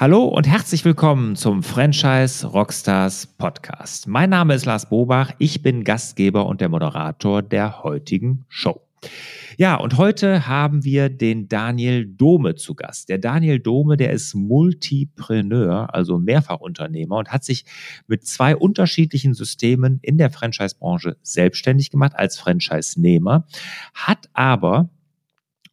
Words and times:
Hallo 0.00 0.24
und 0.24 0.48
herzlich 0.48 0.82
willkommen 0.86 1.36
zum 1.36 1.62
Franchise 1.62 2.46
Rockstars 2.46 3.26
Podcast. 3.36 4.08
Mein 4.08 4.30
Name 4.30 4.54
ist 4.54 4.64
Lars 4.64 4.88
Bobach, 4.88 5.32
ich 5.36 5.60
bin 5.60 5.84
Gastgeber 5.84 6.46
und 6.46 6.62
der 6.62 6.70
Moderator 6.70 7.42
der 7.42 7.82
heutigen 7.82 8.46
Show. 8.48 8.80
Ja, 9.58 9.74
und 9.74 9.98
heute 9.98 10.46
haben 10.46 10.84
wir 10.84 11.10
den 11.10 11.48
Daniel 11.48 12.06
Dome 12.06 12.54
zu 12.54 12.74
Gast. 12.74 13.10
Der 13.10 13.18
Daniel 13.18 13.60
Dome, 13.60 13.98
der 13.98 14.12
ist 14.12 14.34
Multipreneur, 14.34 15.94
also 15.94 16.18
Mehrfachunternehmer 16.18 17.18
und 17.18 17.28
hat 17.30 17.44
sich 17.44 17.66
mit 18.06 18.26
zwei 18.26 18.56
unterschiedlichen 18.56 19.34
Systemen 19.34 19.98
in 20.00 20.16
der 20.16 20.30
Franchise-Branche 20.30 21.18
selbstständig 21.20 21.90
gemacht 21.90 22.12
als 22.14 22.38
Franchise-Nehmer, 22.38 23.46
hat 23.92 24.30
aber 24.32 24.88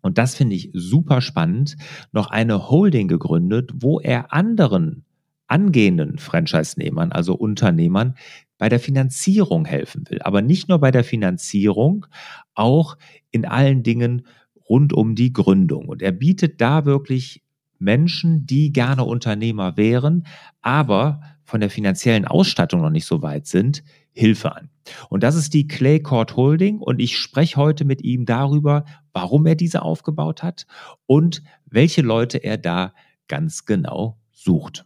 und 0.07 0.17
das 0.17 0.35
finde 0.35 0.55
ich 0.55 0.69
super 0.73 1.19
spannend, 1.19 1.75
noch 2.13 2.31
eine 2.31 2.69
Holding 2.69 3.09
gegründet, 3.09 3.71
wo 3.75 3.99
er 3.99 4.33
anderen 4.33 5.03
angehenden 5.47 6.17
Franchise-Nehmern, 6.17 7.11
also 7.11 7.35
Unternehmern, 7.35 8.15
bei 8.57 8.69
der 8.69 8.79
Finanzierung 8.79 9.65
helfen 9.65 10.05
will. 10.09 10.21
Aber 10.21 10.41
nicht 10.41 10.69
nur 10.69 10.79
bei 10.79 10.91
der 10.91 11.03
Finanzierung, 11.03 12.05
auch 12.53 12.97
in 13.31 13.45
allen 13.45 13.83
Dingen 13.83 14.25
rund 14.69 14.93
um 14.93 15.13
die 15.13 15.33
Gründung. 15.33 15.89
Und 15.89 16.01
er 16.01 16.13
bietet 16.13 16.61
da 16.61 16.85
wirklich 16.85 17.43
Menschen, 17.77 18.45
die 18.45 18.71
gerne 18.71 19.03
Unternehmer 19.03 19.75
wären, 19.75 20.25
aber 20.61 21.19
von 21.47 21.61
der 21.61 21.69
finanziellen 21.69 22.25
Ausstattung 22.25 22.81
noch 22.81 22.89
nicht 22.89 23.05
so 23.05 23.21
weit 23.21 23.47
sind, 23.47 23.81
Hilfe 24.11 24.53
an. 24.53 24.69
Und 25.09 25.23
das 25.23 25.35
ist 25.35 25.53
die 25.53 25.65
Clay 25.65 26.01
Court 26.01 26.35
Holding 26.35 26.79
und 26.79 26.99
ich 26.99 27.17
spreche 27.17 27.55
heute 27.55 27.85
mit 27.85 28.03
ihm 28.03 28.25
darüber, 28.25 28.83
warum 29.13 29.45
er 29.45 29.55
diese 29.55 29.81
aufgebaut 29.81 30.43
hat 30.43 30.67
und 31.05 31.41
welche 31.65 32.01
Leute 32.01 32.39
er 32.39 32.57
da 32.57 32.93
ganz 33.29 33.65
genau 33.65 34.17
sucht. 34.31 34.85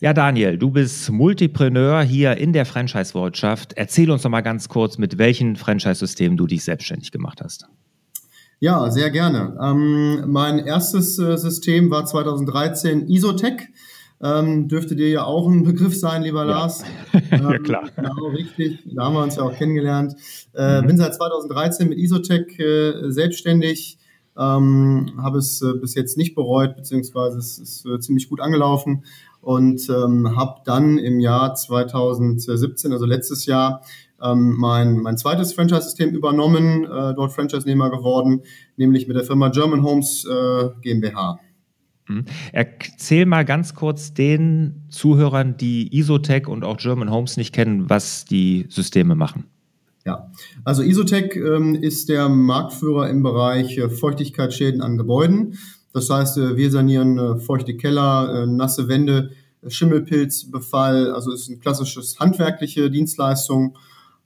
Ja, 0.00 0.12
Daniel, 0.12 0.58
du 0.58 0.70
bist 0.70 1.10
Multipreneur 1.10 2.02
hier 2.02 2.36
in 2.36 2.52
der 2.52 2.66
Franchise-Wirtschaft. 2.66 3.72
Erzähl 3.72 4.10
uns 4.10 4.20
doch 4.20 4.28
mal 4.28 4.42
ganz 4.42 4.68
kurz, 4.68 4.98
mit 4.98 5.16
welchen 5.16 5.56
Franchise-Systemen 5.56 6.36
du 6.36 6.46
dich 6.46 6.62
selbstständig 6.62 7.10
gemacht 7.10 7.40
hast. 7.42 7.66
Ja, 8.60 8.90
sehr 8.90 9.10
gerne. 9.10 9.58
Ähm, 9.60 10.24
mein 10.30 10.58
erstes 10.58 11.18
äh, 11.18 11.36
System 11.36 11.90
war 11.90 12.06
2013 12.06 13.08
Isotech. 13.08 13.68
Ähm, 14.22 14.68
dürfte 14.68 14.96
dir 14.96 15.08
ja 15.08 15.24
auch 15.24 15.46
ein 15.48 15.64
Begriff 15.64 15.94
sein, 15.98 16.22
lieber 16.22 16.44
ja. 16.44 16.50
Lars. 16.50 16.84
Ähm, 17.30 17.42
ja, 17.42 17.58
klar. 17.58 17.90
Genau, 17.96 18.26
richtig. 18.28 18.78
Da 18.94 19.04
haben 19.04 19.14
wir 19.14 19.22
uns 19.22 19.36
ja 19.36 19.42
auch 19.42 19.54
kennengelernt. 19.54 20.14
Äh, 20.54 20.82
mhm. 20.82 20.86
Bin 20.86 20.96
seit 20.98 21.14
2013 21.14 21.88
mit 21.88 21.98
Isotech 21.98 22.58
äh, 22.58 23.10
selbstständig. 23.10 23.98
Ähm, 24.36 25.12
habe 25.16 25.38
es 25.38 25.62
äh, 25.62 25.74
bis 25.74 25.94
jetzt 25.94 26.16
nicht 26.16 26.34
bereut, 26.34 26.76
beziehungsweise 26.76 27.38
es 27.38 27.58
ist 27.58 27.86
äh, 27.86 28.00
ziemlich 28.00 28.28
gut 28.28 28.40
angelaufen 28.40 29.04
und 29.40 29.88
ähm, 29.90 30.36
habe 30.36 30.60
dann 30.64 30.98
im 30.98 31.20
Jahr 31.20 31.54
2017, 31.54 32.92
also 32.92 33.04
letztes 33.04 33.46
Jahr, 33.46 33.82
ähm, 34.22 34.54
mein, 34.58 34.98
mein 34.98 35.16
zweites 35.18 35.52
Franchise-System 35.52 36.10
übernommen, 36.10 36.84
äh, 36.84 37.14
dort 37.14 37.32
Franchise-Nehmer 37.32 37.90
geworden, 37.90 38.42
nämlich 38.76 39.06
mit 39.08 39.16
der 39.16 39.24
Firma 39.24 39.48
German 39.48 39.82
Homes 39.82 40.24
äh, 40.24 40.68
GmbH. 40.82 41.38
Mhm. 42.08 42.24
Erzähl 42.52 43.26
mal 43.26 43.44
ganz 43.44 43.74
kurz 43.74 44.12
den 44.14 44.84
Zuhörern, 44.88 45.56
die 45.56 45.96
Isotech 45.96 46.48
und 46.48 46.64
auch 46.64 46.76
German 46.76 47.10
Homes 47.10 47.36
nicht 47.36 47.54
kennen, 47.54 47.88
was 47.88 48.24
die 48.24 48.66
Systeme 48.68 49.14
machen. 49.14 49.44
Ja, 50.04 50.30
also 50.64 50.82
Isotech 50.82 51.34
ähm, 51.36 51.74
ist 51.74 52.10
der 52.10 52.28
Marktführer 52.28 53.08
im 53.08 53.22
Bereich 53.22 53.78
äh, 53.78 53.88
Feuchtigkeitsschäden 53.88 54.82
an 54.82 54.98
Gebäuden. 54.98 55.58
Das 55.94 56.10
heißt, 56.10 56.36
äh, 56.36 56.56
wir 56.56 56.70
sanieren 56.70 57.18
äh, 57.18 57.38
feuchte 57.38 57.74
Keller, 57.76 58.42
äh, 58.42 58.46
nasse 58.46 58.88
Wände, 58.88 59.30
Schimmelpilzbefall. 59.66 61.10
Also 61.10 61.32
ist 61.32 61.48
ein 61.48 61.58
klassisches 61.58 62.18
handwerkliche 62.20 62.90
Dienstleistung 62.90 63.78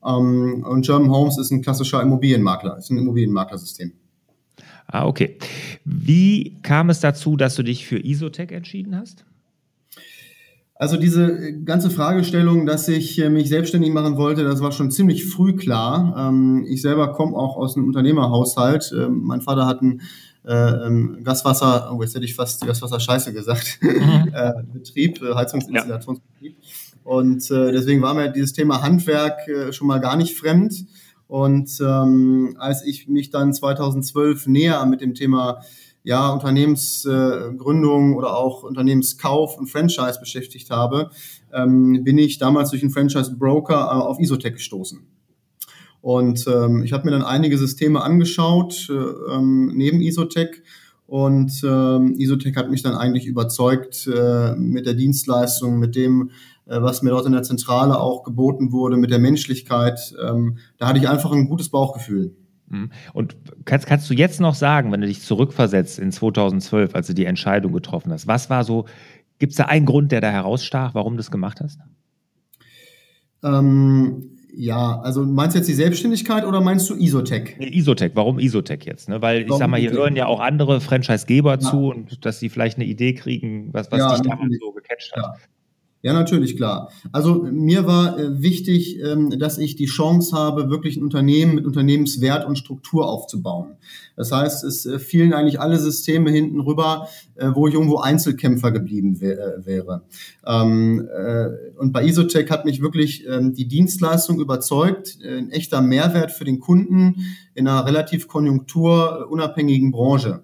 ähm, 0.05 0.65
und 0.67 0.85
German 0.85 1.11
Homes 1.11 1.37
ist 1.37 1.51
ein 1.51 1.61
klassischer 1.61 2.01
Immobilienmakler, 2.01 2.77
ist 2.77 2.89
ein 2.89 2.97
Immobilienmaklersystem. 2.97 3.93
Ah, 4.87 5.05
okay. 5.05 5.37
Wie 5.85 6.57
kam 6.63 6.89
es 6.89 6.99
dazu, 6.99 7.37
dass 7.37 7.55
du 7.55 7.63
dich 7.63 7.85
für 7.85 7.99
Isotech 7.99 8.51
entschieden 8.51 8.95
hast? 8.97 9.25
Also 10.79 10.95
diese 10.95 11.61
ganze 11.65 11.89
Fragestellung, 11.89 12.65
dass 12.65 12.87
ich 12.87 13.19
äh, 13.19 13.29
mich 13.29 13.49
selbstständig 13.49 13.91
machen 13.91 14.15
wollte, 14.15 14.45
das 14.45 14.61
war 14.61 14.71
schon 14.71 14.91
ziemlich 14.91 15.25
früh 15.25 15.57
klar. 15.57 16.15
Ähm, 16.17 16.65
ich 16.69 16.81
selber 16.81 17.11
komme 17.11 17.35
auch 17.35 17.57
aus 17.57 17.75
einem 17.75 17.87
Unternehmerhaushalt. 17.87 18.91
Ähm, 18.97 19.23
mein 19.25 19.41
Vater 19.41 19.65
hat 19.65 19.81
einen 19.81 20.01
äh, 20.45 20.53
ähm, 20.53 21.23
Gaswasser, 21.23 21.91
oh, 21.93 22.01
jetzt 22.01 22.15
hätte 22.15 22.25
ich 22.25 22.35
fast 22.35 22.65
Gaswasser 22.65 22.99
Scheiße 22.99 23.33
gesagt, 23.33 23.79
mhm. 23.81 24.31
Betrieb, 24.73 25.21
Heizungsinstallationsbetrieb. 25.21 26.57
Ja. 26.59 26.67
Und 27.03 27.49
äh, 27.49 27.71
deswegen 27.71 28.01
war 28.01 28.13
mir 28.13 28.29
dieses 28.29 28.53
Thema 28.53 28.81
Handwerk 28.81 29.47
äh, 29.47 29.73
schon 29.73 29.87
mal 29.87 29.99
gar 29.99 30.15
nicht 30.15 30.37
fremd. 30.37 30.85
Und 31.27 31.69
ähm, 31.81 32.55
als 32.59 32.83
ich 32.85 33.07
mich 33.07 33.29
dann 33.29 33.53
2012 33.53 34.47
näher 34.47 34.85
mit 34.85 35.01
dem 35.01 35.13
Thema 35.13 35.61
ja, 36.03 36.29
Unternehmensgründung 36.29 38.13
äh, 38.13 38.15
oder 38.15 38.35
auch 38.35 38.63
Unternehmenskauf 38.63 39.57
und 39.57 39.67
Franchise 39.67 40.19
beschäftigt 40.19 40.69
habe, 40.69 41.11
ähm, 41.53 42.03
bin 42.03 42.17
ich 42.17 42.37
damals 42.37 42.71
durch 42.71 42.81
einen 42.81 42.91
Franchise-Broker 42.91 43.75
äh, 43.75 44.03
auf 44.03 44.19
Isotech 44.19 44.53
gestoßen. 44.53 45.05
Und 46.01 46.45
ähm, 46.47 46.83
ich 46.83 46.93
habe 46.93 47.05
mir 47.05 47.11
dann 47.11 47.23
einige 47.23 47.57
Systeme 47.57 48.01
angeschaut 48.01 48.89
äh, 48.89 48.93
ähm, 49.33 49.71
neben 49.75 50.01
Isotech 50.01 50.61
und 51.09 51.63
ähm, 51.63 52.13
Isotech 52.19 52.55
hat 52.55 52.69
mich 52.69 52.83
dann 52.83 52.93
eigentlich 52.93 53.25
überzeugt 53.25 54.07
äh, 54.07 54.53
mit 54.55 54.85
der 54.85 54.93
Dienstleistung, 54.93 55.79
mit 55.79 55.95
dem, 55.95 56.29
äh, 56.67 56.79
was 56.83 57.01
mir 57.01 57.09
dort 57.09 57.25
in 57.25 57.31
der 57.31 57.41
Zentrale 57.41 57.99
auch 57.99 58.21
geboten 58.21 58.71
wurde, 58.71 58.95
mit 58.95 59.09
der 59.09 59.17
Menschlichkeit. 59.17 60.13
Ähm, 60.23 60.59
da 60.77 60.87
hatte 60.87 60.99
ich 60.99 61.09
einfach 61.09 61.31
ein 61.31 61.49
gutes 61.49 61.69
Bauchgefühl. 61.69 62.35
Mhm. 62.67 62.91
Und 63.13 63.37
kannst, 63.65 63.87
kannst 63.87 64.07
du 64.07 64.13
jetzt 64.13 64.39
noch 64.39 64.53
sagen, 64.53 64.91
wenn 64.91 65.01
du 65.01 65.07
dich 65.07 65.23
zurückversetzt 65.23 65.97
in 65.97 66.11
2012, 66.11 66.93
als 66.93 67.07
du 67.07 67.15
die 67.15 67.25
Entscheidung 67.25 67.73
getroffen 67.73 68.11
hast, 68.13 68.27
was 68.27 68.51
war 68.51 68.63
so, 68.63 68.85
gibt 69.39 69.53
es 69.53 69.57
da 69.57 69.65
einen 69.65 69.87
Grund, 69.87 70.11
der 70.11 70.21
da 70.21 70.29
herausstach, 70.29 70.93
warum 70.93 71.13
du 71.13 71.17
das 71.17 71.31
gemacht 71.31 71.59
hast? 71.59 71.79
Ähm, 73.41 74.29
ja, 74.53 74.99
also 75.01 75.23
meinst 75.23 75.55
du 75.55 75.59
jetzt 75.59 75.67
die 75.67 75.73
Selbstständigkeit 75.73 76.45
oder 76.45 76.61
meinst 76.61 76.89
du 76.89 76.95
Isotech? 76.95 77.55
Nee, 77.59 77.69
Isotech, 77.69 78.11
warum 78.15 78.39
Isotech 78.39 78.83
jetzt? 78.83 79.09
Ne? 79.09 79.21
Weil 79.21 79.43
ich 79.43 79.53
sag 79.53 79.67
mal, 79.69 79.79
hier 79.79 79.91
hören 79.91 80.15
ja 80.15 80.25
auch 80.25 80.39
andere 80.39 80.81
Franchisegeber 80.81 81.53
ja. 81.53 81.59
zu 81.59 81.89
und 81.89 82.25
dass 82.25 82.39
sie 82.39 82.49
vielleicht 82.49 82.77
eine 82.77 82.85
Idee 82.85 83.13
kriegen, 83.13 83.73
was, 83.73 83.91
was 83.91 83.99
ja, 83.99 84.15
dich 84.15 84.29
damals 84.29 84.57
so 84.59 84.71
gecatcht 84.71 85.13
hat. 85.15 85.23
Ja. 85.23 85.35
Ja, 86.01 86.13
natürlich, 86.13 86.55
klar. 86.55 86.91
Also 87.11 87.43
mir 87.43 87.85
war 87.85 88.17
äh, 88.17 88.41
wichtig, 88.41 88.99
ähm, 89.01 89.37
dass 89.37 89.57
ich 89.57 89.75
die 89.75 89.85
Chance 89.85 90.33
habe, 90.35 90.69
wirklich 90.69 90.95
ein 90.95 91.03
Unternehmen 91.03 91.55
mit 91.55 91.65
Unternehmenswert 91.65 92.45
und 92.45 92.57
Struktur 92.57 93.09
aufzubauen. 93.09 93.75
Das 94.15 94.31
heißt, 94.31 94.63
es 94.63 94.85
äh, 94.85 94.97
fielen 94.97 95.33
eigentlich 95.33 95.59
alle 95.59 95.77
Systeme 95.77 96.31
hinten 96.31 96.61
rüber, 96.61 97.09
äh, 97.35 97.49
wo 97.53 97.67
ich 97.67 97.73
irgendwo 97.73 97.97
Einzelkämpfer 97.97 98.71
geblieben 98.71 99.19
wär, 99.19 99.57
äh, 99.57 99.65
wäre. 99.65 100.03
Ähm, 100.45 101.05
äh, 101.13 101.77
und 101.77 101.91
bei 101.91 102.05
Isotech 102.05 102.49
hat 102.49 102.63
mich 102.63 102.81
wirklich 102.81 103.27
ähm, 103.27 103.53
die 103.53 103.67
Dienstleistung 103.67 104.39
überzeugt, 104.39 105.17
äh, 105.21 105.37
ein 105.37 105.51
echter 105.51 105.81
Mehrwert 105.81 106.31
für 106.31 106.45
den 106.45 106.61
Kunden 106.61 107.25
in 107.55 107.67
einer 107.67 107.85
relativ 107.85 108.29
konjunkturunabhängigen 108.29 109.91
Branche. 109.91 110.43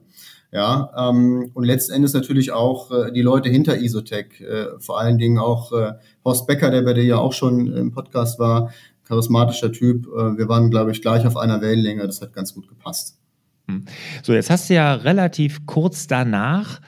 Ja, 0.56 0.90
ähm, 1.10 1.52
und 1.54 1.66
letztendlich 1.66 2.14
natürlich 2.14 2.54
auch 2.54 2.90
äh, 2.90 3.12
die 3.12 3.22
Leute 3.22 3.50
hinter 3.50 3.78
Isotech, 3.78 4.40
äh, 4.40 4.68
vor 4.80 4.98
allen 4.98 5.18
Dingen 5.18 5.38
auch 5.38 5.74
äh, 5.74 5.96
Horst 6.24 6.48
Becker, 6.48 6.72
der 6.72 6.84
bei 6.84 6.94
dir 6.94 7.04
ja 7.04 7.18
auch 7.18 7.34
schon 7.34 7.68
im 7.68 7.92
Podcast 7.92 8.40
war, 8.40 8.72
charismatischer 9.04 9.74
Typ. 9.74 10.08
Äh, 10.08 10.38
wir 10.38 10.48
waren, 10.48 10.72
glaube 10.72 10.92
ich, 10.92 11.02
gleich 11.02 11.28
auf 11.28 11.36
einer 11.36 11.60
Wellenlänge. 11.60 12.08
Das 12.08 12.22
hat 12.22 12.32
ganz 12.32 12.54
gut 12.54 12.70
gepasst. 12.70 13.20
Hm. 13.68 13.84
So, 14.24 14.32
jetzt 14.32 14.50
hast 14.50 14.70
du 14.70 14.76
ja 14.76 14.94
relativ 14.94 15.66
kurz 15.66 16.08
danach 16.08 16.80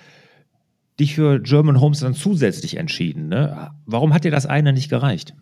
dich 0.98 1.16
für 1.16 1.42
German 1.42 1.82
Homes 1.82 2.00
dann 2.00 2.14
zusätzlich 2.14 2.78
entschieden. 2.78 3.28
Ne? 3.28 3.72
Warum 3.86 4.14
hat 4.14 4.24
dir 4.24 4.32
das 4.32 4.46
eine 4.46 4.72
nicht 4.72 4.88
gereicht? 4.88 5.36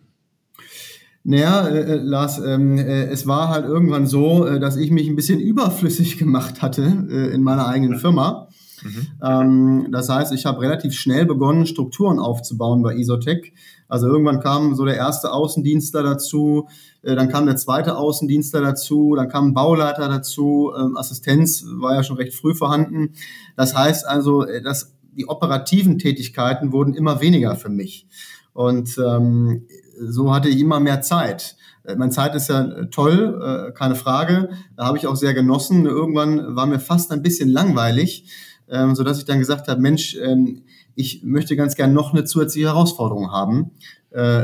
Naja, 1.28 1.66
äh, 1.66 1.80
äh, 1.80 1.94
Lars, 1.96 2.38
ähm, 2.38 2.78
äh, 2.78 3.06
es 3.06 3.26
war 3.26 3.48
halt 3.48 3.66
irgendwann 3.66 4.06
so, 4.06 4.46
äh, 4.46 4.60
dass 4.60 4.76
ich 4.76 4.92
mich 4.92 5.08
ein 5.08 5.16
bisschen 5.16 5.40
überflüssig 5.40 6.18
gemacht 6.18 6.62
hatte 6.62 7.04
äh, 7.10 7.34
in 7.34 7.42
meiner 7.42 7.66
eigenen 7.66 7.98
Firma. 7.98 8.48
Mhm. 8.84 9.06
Ähm, 9.20 9.88
das 9.90 10.08
heißt, 10.08 10.32
ich 10.32 10.46
habe 10.46 10.60
relativ 10.60 10.94
schnell 10.94 11.26
begonnen, 11.26 11.66
Strukturen 11.66 12.20
aufzubauen 12.20 12.80
bei 12.84 12.94
Isotech. 12.94 13.52
Also 13.88 14.06
irgendwann 14.06 14.38
kam 14.38 14.76
so 14.76 14.84
der 14.84 14.94
erste 14.94 15.32
Außendienstler 15.32 16.04
dazu, 16.04 16.68
äh, 17.02 17.16
dann 17.16 17.28
kam 17.28 17.46
der 17.46 17.56
zweite 17.56 17.96
Außendienstler 17.96 18.60
dazu, 18.60 19.16
dann 19.16 19.28
kam 19.28 19.48
ein 19.48 19.54
Bauleiter 19.54 20.08
dazu, 20.08 20.70
ähm, 20.78 20.96
Assistenz 20.96 21.64
war 21.80 21.94
ja 21.96 22.04
schon 22.04 22.18
recht 22.18 22.34
früh 22.34 22.54
vorhanden. 22.54 23.14
Das 23.56 23.74
heißt 23.74 24.06
also, 24.06 24.44
äh, 24.44 24.62
dass 24.62 24.94
die 25.10 25.26
operativen 25.26 25.98
Tätigkeiten 25.98 26.70
wurden 26.70 26.94
immer 26.94 27.20
weniger 27.20 27.56
für 27.56 27.70
mich. 27.70 28.06
Und 28.52 28.96
ähm, 29.04 29.66
so 29.98 30.34
hatte 30.34 30.48
ich 30.48 30.60
immer 30.60 30.80
mehr 30.80 31.00
Zeit. 31.00 31.56
Äh, 31.84 31.96
meine 31.96 32.10
Zeit 32.10 32.34
ist 32.34 32.48
ja 32.48 32.64
äh, 32.64 32.86
toll, 32.90 33.40
äh, 33.42 33.72
keine 33.72 33.94
Frage. 33.94 34.50
Da 34.76 34.86
habe 34.86 34.98
ich 34.98 35.06
auch 35.06 35.16
sehr 35.16 35.34
genossen. 35.34 35.86
Irgendwann 35.86 36.56
war 36.56 36.66
mir 36.66 36.80
fast 36.80 37.12
ein 37.12 37.22
bisschen 37.22 37.48
langweilig, 37.48 38.30
ähm, 38.68 38.94
so 38.94 39.04
dass 39.04 39.18
ich 39.18 39.24
dann 39.24 39.38
gesagt 39.38 39.68
habe, 39.68 39.80
Mensch, 39.80 40.16
ähm, 40.16 40.62
ich 40.94 41.22
möchte 41.22 41.56
ganz 41.56 41.74
gern 41.76 41.92
noch 41.92 42.12
eine 42.12 42.24
zusätzliche 42.24 42.68
Herausforderung 42.68 43.30
haben, 43.30 43.72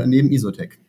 neben 0.05 0.31
Isotech. 0.31 0.81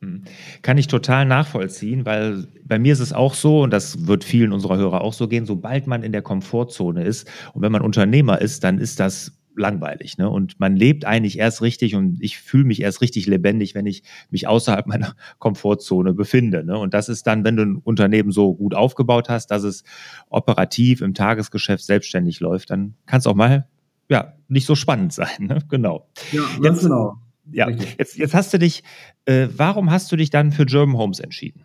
Hm. 0.00 0.24
Kann 0.62 0.78
ich 0.78 0.88
total 0.88 1.26
nachvollziehen, 1.26 2.04
weil 2.06 2.48
bei 2.64 2.80
mir 2.80 2.92
ist 2.92 2.98
es 2.98 3.12
auch 3.12 3.34
so, 3.34 3.62
und 3.62 3.72
das 3.72 4.08
wird 4.08 4.24
vielen 4.24 4.52
unserer 4.52 4.78
Hörer 4.78 5.02
auch 5.02 5.12
so 5.12 5.28
gehen, 5.28 5.46
sobald 5.46 5.86
man 5.86 6.02
in 6.02 6.10
der 6.10 6.22
Komfortzone 6.22 7.04
ist 7.04 7.28
und 7.52 7.62
wenn 7.62 7.70
man 7.70 7.82
Unternehmer 7.82 8.40
ist, 8.40 8.64
dann 8.64 8.78
ist 8.78 8.98
das 8.98 9.39
langweilig. 9.56 10.18
Ne? 10.18 10.28
Und 10.28 10.58
man 10.60 10.76
lebt 10.76 11.04
eigentlich 11.04 11.38
erst 11.38 11.62
richtig 11.62 11.94
und 11.94 12.18
ich 12.20 12.38
fühle 12.38 12.64
mich 12.64 12.80
erst 12.80 13.00
richtig 13.00 13.26
lebendig, 13.26 13.74
wenn 13.74 13.86
ich 13.86 14.02
mich 14.30 14.46
außerhalb 14.46 14.86
meiner 14.86 15.14
Komfortzone 15.38 16.14
befinde. 16.14 16.64
Ne? 16.64 16.78
Und 16.78 16.94
das 16.94 17.08
ist 17.08 17.26
dann, 17.26 17.44
wenn 17.44 17.56
du 17.56 17.62
ein 17.64 17.76
Unternehmen 17.76 18.32
so 18.32 18.54
gut 18.54 18.74
aufgebaut 18.74 19.28
hast, 19.28 19.48
dass 19.48 19.62
es 19.62 19.84
operativ 20.28 21.00
im 21.00 21.14
Tagesgeschäft 21.14 21.84
selbstständig 21.84 22.40
läuft, 22.40 22.70
dann 22.70 22.94
kann 23.06 23.18
es 23.18 23.26
auch 23.26 23.34
mal 23.34 23.68
ja 24.08 24.34
nicht 24.48 24.66
so 24.66 24.74
spannend 24.74 25.12
sein. 25.12 25.46
Ne? 25.46 25.58
Genau. 25.68 26.08
Ja, 26.32 26.42
ganz 26.60 26.78
jetzt, 26.78 26.82
genau. 26.82 27.16
Ja, 27.52 27.68
jetzt, 27.68 28.16
jetzt 28.16 28.34
hast 28.34 28.54
du 28.54 28.58
dich, 28.58 28.84
äh, 29.24 29.48
warum 29.56 29.90
hast 29.90 30.12
du 30.12 30.16
dich 30.16 30.30
dann 30.30 30.52
für 30.52 30.66
German 30.66 30.96
Homes 30.96 31.18
entschieden? 31.18 31.64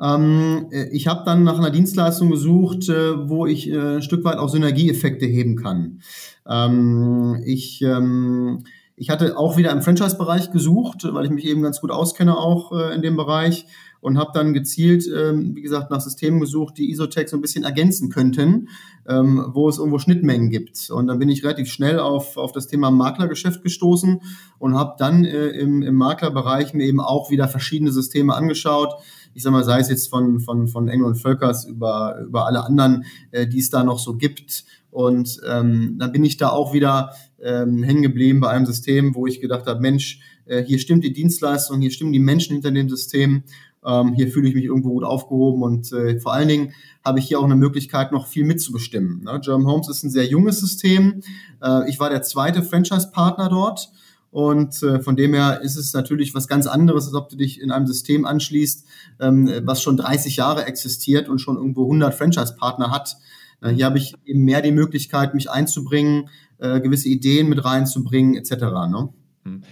Ähm, 0.00 0.66
äh, 0.70 0.88
ich 0.90 1.06
habe 1.06 1.22
dann 1.24 1.44
nach 1.44 1.58
einer 1.58 1.70
Dienstleistung 1.70 2.30
gesucht, 2.30 2.88
äh, 2.88 3.28
wo 3.28 3.46
ich 3.46 3.68
äh, 3.68 3.96
ein 3.96 4.02
Stück 4.02 4.24
weit 4.24 4.38
auch 4.38 4.48
Synergieeffekte 4.48 5.26
heben 5.26 5.56
kann. 5.56 6.00
Ähm, 6.46 7.42
ich, 7.44 7.82
ähm, 7.82 8.64
ich 8.96 9.10
hatte 9.10 9.36
auch 9.36 9.56
wieder 9.56 9.70
im 9.72 9.82
Franchise-Bereich 9.82 10.50
gesucht, 10.50 11.06
weil 11.12 11.24
ich 11.24 11.30
mich 11.30 11.44
eben 11.44 11.62
ganz 11.62 11.80
gut 11.80 11.90
auskenne 11.90 12.36
auch 12.36 12.72
äh, 12.72 12.94
in 12.94 13.02
dem 13.02 13.16
Bereich 13.16 13.66
und 14.00 14.18
habe 14.18 14.30
dann 14.32 14.54
gezielt, 14.54 15.06
ähm, 15.08 15.56
wie 15.56 15.62
gesagt, 15.62 15.90
nach 15.90 16.00
Systemen 16.00 16.40
gesucht, 16.40 16.78
die 16.78 16.90
Isotech 16.90 17.28
so 17.28 17.36
ein 17.36 17.40
bisschen 17.40 17.64
ergänzen 17.64 18.10
könnten, 18.10 18.68
ähm, 19.08 19.44
wo 19.52 19.68
es 19.68 19.78
irgendwo 19.78 19.98
Schnittmengen 19.98 20.50
gibt. 20.50 20.90
Und 20.90 21.08
dann 21.08 21.18
bin 21.18 21.28
ich 21.28 21.42
relativ 21.42 21.70
schnell 21.70 21.98
auf, 21.98 22.36
auf 22.36 22.52
das 22.52 22.68
Thema 22.68 22.90
Maklergeschäft 22.90 23.62
gestoßen 23.62 24.20
und 24.58 24.74
habe 24.76 24.94
dann 24.98 25.24
äh, 25.24 25.48
im, 25.48 25.82
im 25.82 25.96
Maklerbereich 25.96 26.74
mir 26.74 26.86
eben 26.86 27.00
auch 27.00 27.30
wieder 27.30 27.48
verschiedene 27.48 27.90
Systeme 27.90 28.34
angeschaut, 28.34 28.94
ich 29.34 29.42
sag 29.42 29.52
mal, 29.52 29.64
sei 29.64 29.80
es 29.80 29.88
jetzt 29.88 30.08
von, 30.08 30.40
von, 30.40 30.68
von 30.68 30.88
Engel 30.88 31.06
und 31.06 31.16
Völkers 31.16 31.64
über, 31.64 32.20
über 32.24 32.46
alle 32.46 32.64
anderen, 32.64 33.04
äh, 33.30 33.46
die 33.46 33.58
es 33.58 33.70
da 33.70 33.84
noch 33.84 33.98
so 33.98 34.16
gibt. 34.16 34.64
Und 34.90 35.40
ähm, 35.48 35.96
dann 35.98 36.12
bin 36.12 36.24
ich 36.24 36.36
da 36.36 36.48
auch 36.50 36.72
wieder 36.72 37.12
ähm, 37.40 37.82
hängen 37.82 38.02
geblieben 38.02 38.40
bei 38.40 38.48
einem 38.48 38.66
System, 38.66 39.14
wo 39.14 39.26
ich 39.26 39.40
gedacht 39.40 39.66
habe, 39.66 39.80
Mensch, 39.80 40.20
äh, 40.46 40.62
hier 40.62 40.78
stimmt 40.78 41.04
die 41.04 41.12
Dienstleistung, 41.12 41.80
hier 41.80 41.90
stimmen 41.90 42.12
die 42.12 42.18
Menschen 42.18 42.54
hinter 42.54 42.70
dem 42.70 42.88
System, 42.88 43.42
ähm, 43.84 44.14
hier 44.14 44.28
fühle 44.28 44.48
ich 44.48 44.54
mich 44.54 44.64
irgendwo 44.64 44.90
gut 44.90 45.04
aufgehoben 45.04 45.62
und 45.62 45.92
äh, 45.92 46.18
vor 46.20 46.32
allen 46.32 46.48
Dingen 46.48 46.72
habe 47.04 47.20
ich 47.20 47.28
hier 47.28 47.38
auch 47.38 47.44
eine 47.44 47.56
Möglichkeit, 47.56 48.12
noch 48.12 48.26
viel 48.26 48.44
mitzubestimmen. 48.44 49.22
Ne? 49.22 49.40
German 49.42 49.66
Homes 49.66 49.88
ist 49.88 50.02
ein 50.02 50.10
sehr 50.10 50.26
junges 50.26 50.60
System. 50.60 51.20
Äh, 51.62 51.88
ich 51.88 52.00
war 52.00 52.10
der 52.10 52.22
zweite 52.22 52.62
Franchise-Partner 52.62 53.48
dort 53.48 53.90
und 54.30 54.82
äh, 54.82 55.00
von 55.00 55.16
dem 55.16 55.34
her 55.34 55.60
ist 55.62 55.76
es 55.76 55.94
natürlich 55.94 56.34
was 56.34 56.48
ganz 56.48 56.66
anderes, 56.66 57.06
als 57.06 57.14
ob 57.14 57.28
du 57.28 57.36
dich 57.36 57.60
in 57.60 57.70
einem 57.70 57.86
System 57.86 58.26
anschließt, 58.26 58.86
ähm, 59.20 59.50
was 59.62 59.82
schon 59.82 59.96
30 59.96 60.36
Jahre 60.36 60.66
existiert 60.66 61.28
und 61.28 61.38
schon 61.38 61.56
irgendwo 61.56 61.84
100 61.84 62.14
Franchise-Partner 62.14 62.90
hat. 62.90 63.16
Äh, 63.62 63.70
hier 63.70 63.86
habe 63.86 63.98
ich 63.98 64.14
eben 64.24 64.44
mehr 64.44 64.60
die 64.60 64.72
Möglichkeit, 64.72 65.34
mich 65.34 65.50
einzubringen, 65.50 66.28
äh, 66.58 66.80
gewisse 66.80 67.08
Ideen 67.08 67.48
mit 67.48 67.64
reinzubringen, 67.64 68.34
etc. 68.34 68.50
Ne? 68.90 69.08
Hm. 69.44 69.62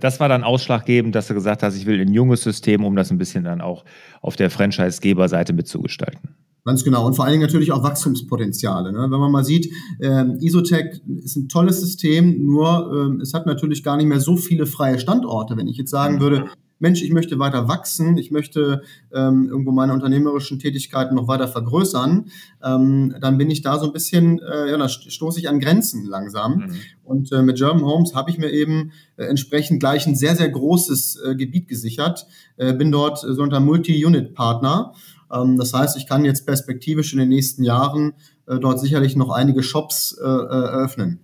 Das 0.00 0.18
war 0.18 0.28
dann 0.28 0.44
ausschlaggebend, 0.44 1.14
dass 1.14 1.28
du 1.28 1.34
gesagt 1.34 1.62
hast, 1.62 1.76
ich 1.76 1.86
will 1.86 2.00
ein 2.00 2.12
junges 2.12 2.42
System, 2.42 2.84
um 2.84 2.96
das 2.96 3.10
ein 3.10 3.18
bisschen 3.18 3.44
dann 3.44 3.60
auch 3.60 3.84
auf 4.22 4.36
der 4.36 4.50
Franchise-Geber-Seite 4.50 5.52
mitzugestalten. 5.52 6.34
Ganz 6.66 6.82
genau. 6.82 7.06
Und 7.06 7.14
vor 7.14 7.24
allen 7.24 7.32
Dingen 7.32 7.44
natürlich 7.44 7.70
auch 7.70 7.84
Wachstumspotenziale. 7.84 8.90
Ne? 8.92 8.98
Wenn 9.08 9.20
man 9.20 9.30
mal 9.30 9.44
sieht, 9.44 9.72
ähm, 10.00 10.36
Isotech 10.40 11.00
ist 11.22 11.36
ein 11.36 11.48
tolles 11.48 11.80
System, 11.80 12.44
nur 12.44 12.92
ähm, 12.92 13.20
es 13.20 13.34
hat 13.34 13.46
natürlich 13.46 13.84
gar 13.84 13.96
nicht 13.96 14.06
mehr 14.06 14.18
so 14.18 14.36
viele 14.36 14.66
freie 14.66 14.98
Standorte. 14.98 15.56
Wenn 15.56 15.68
ich 15.68 15.76
jetzt 15.76 15.90
sagen 15.90 16.18
würde, 16.20 16.46
Mensch, 16.78 17.02
ich 17.02 17.12
möchte 17.12 17.38
weiter 17.38 17.68
wachsen, 17.68 18.18
ich 18.18 18.30
möchte 18.30 18.82
ähm, 19.12 19.48
irgendwo 19.48 19.72
meine 19.72 19.92
unternehmerischen 19.92 20.58
Tätigkeiten 20.58 21.14
noch 21.14 21.28
weiter 21.28 21.48
vergrößern, 21.48 22.26
ähm, 22.62 23.14
dann 23.20 23.38
bin 23.38 23.50
ich 23.50 23.62
da 23.62 23.78
so 23.78 23.86
ein 23.86 23.92
bisschen, 23.92 24.40
äh, 24.40 24.70
ja, 24.70 24.76
da 24.76 24.88
stoße 24.88 25.38
ich 25.38 25.48
an 25.48 25.60
Grenzen 25.60 26.04
langsam. 26.04 26.56
Mhm. 26.56 26.74
Und 27.04 27.32
äh, 27.32 27.42
mit 27.42 27.56
German 27.56 27.84
Homes 27.84 28.14
habe 28.14 28.30
ich 28.30 28.38
mir 28.38 28.50
eben 28.50 28.92
äh, 29.16 29.24
entsprechend 29.24 29.80
gleich 29.80 30.06
ein 30.06 30.16
sehr, 30.16 30.36
sehr 30.36 30.48
großes 30.48 31.20
äh, 31.24 31.34
Gebiet 31.34 31.68
gesichert, 31.68 32.26
äh, 32.56 32.72
bin 32.74 32.92
dort 32.92 33.18
so 33.18 33.42
unter 33.42 33.60
Multi-Unit-Partner 33.60 34.92
ähm, 35.32 35.56
das 35.58 35.72
heißt, 35.72 35.96
ich 35.96 36.06
kann 36.06 36.24
jetzt 36.24 36.46
perspektivisch 36.46 37.12
in 37.12 37.18
den 37.18 37.28
nächsten 37.28 37.64
Jahren 37.64 38.14
äh, 38.46 38.58
dort 38.58 38.80
sicherlich 38.80 39.16
noch 39.16 39.30
einige 39.30 39.62
Shops 39.62 40.16
äh, 40.18 40.24
eröffnen. 40.24 41.20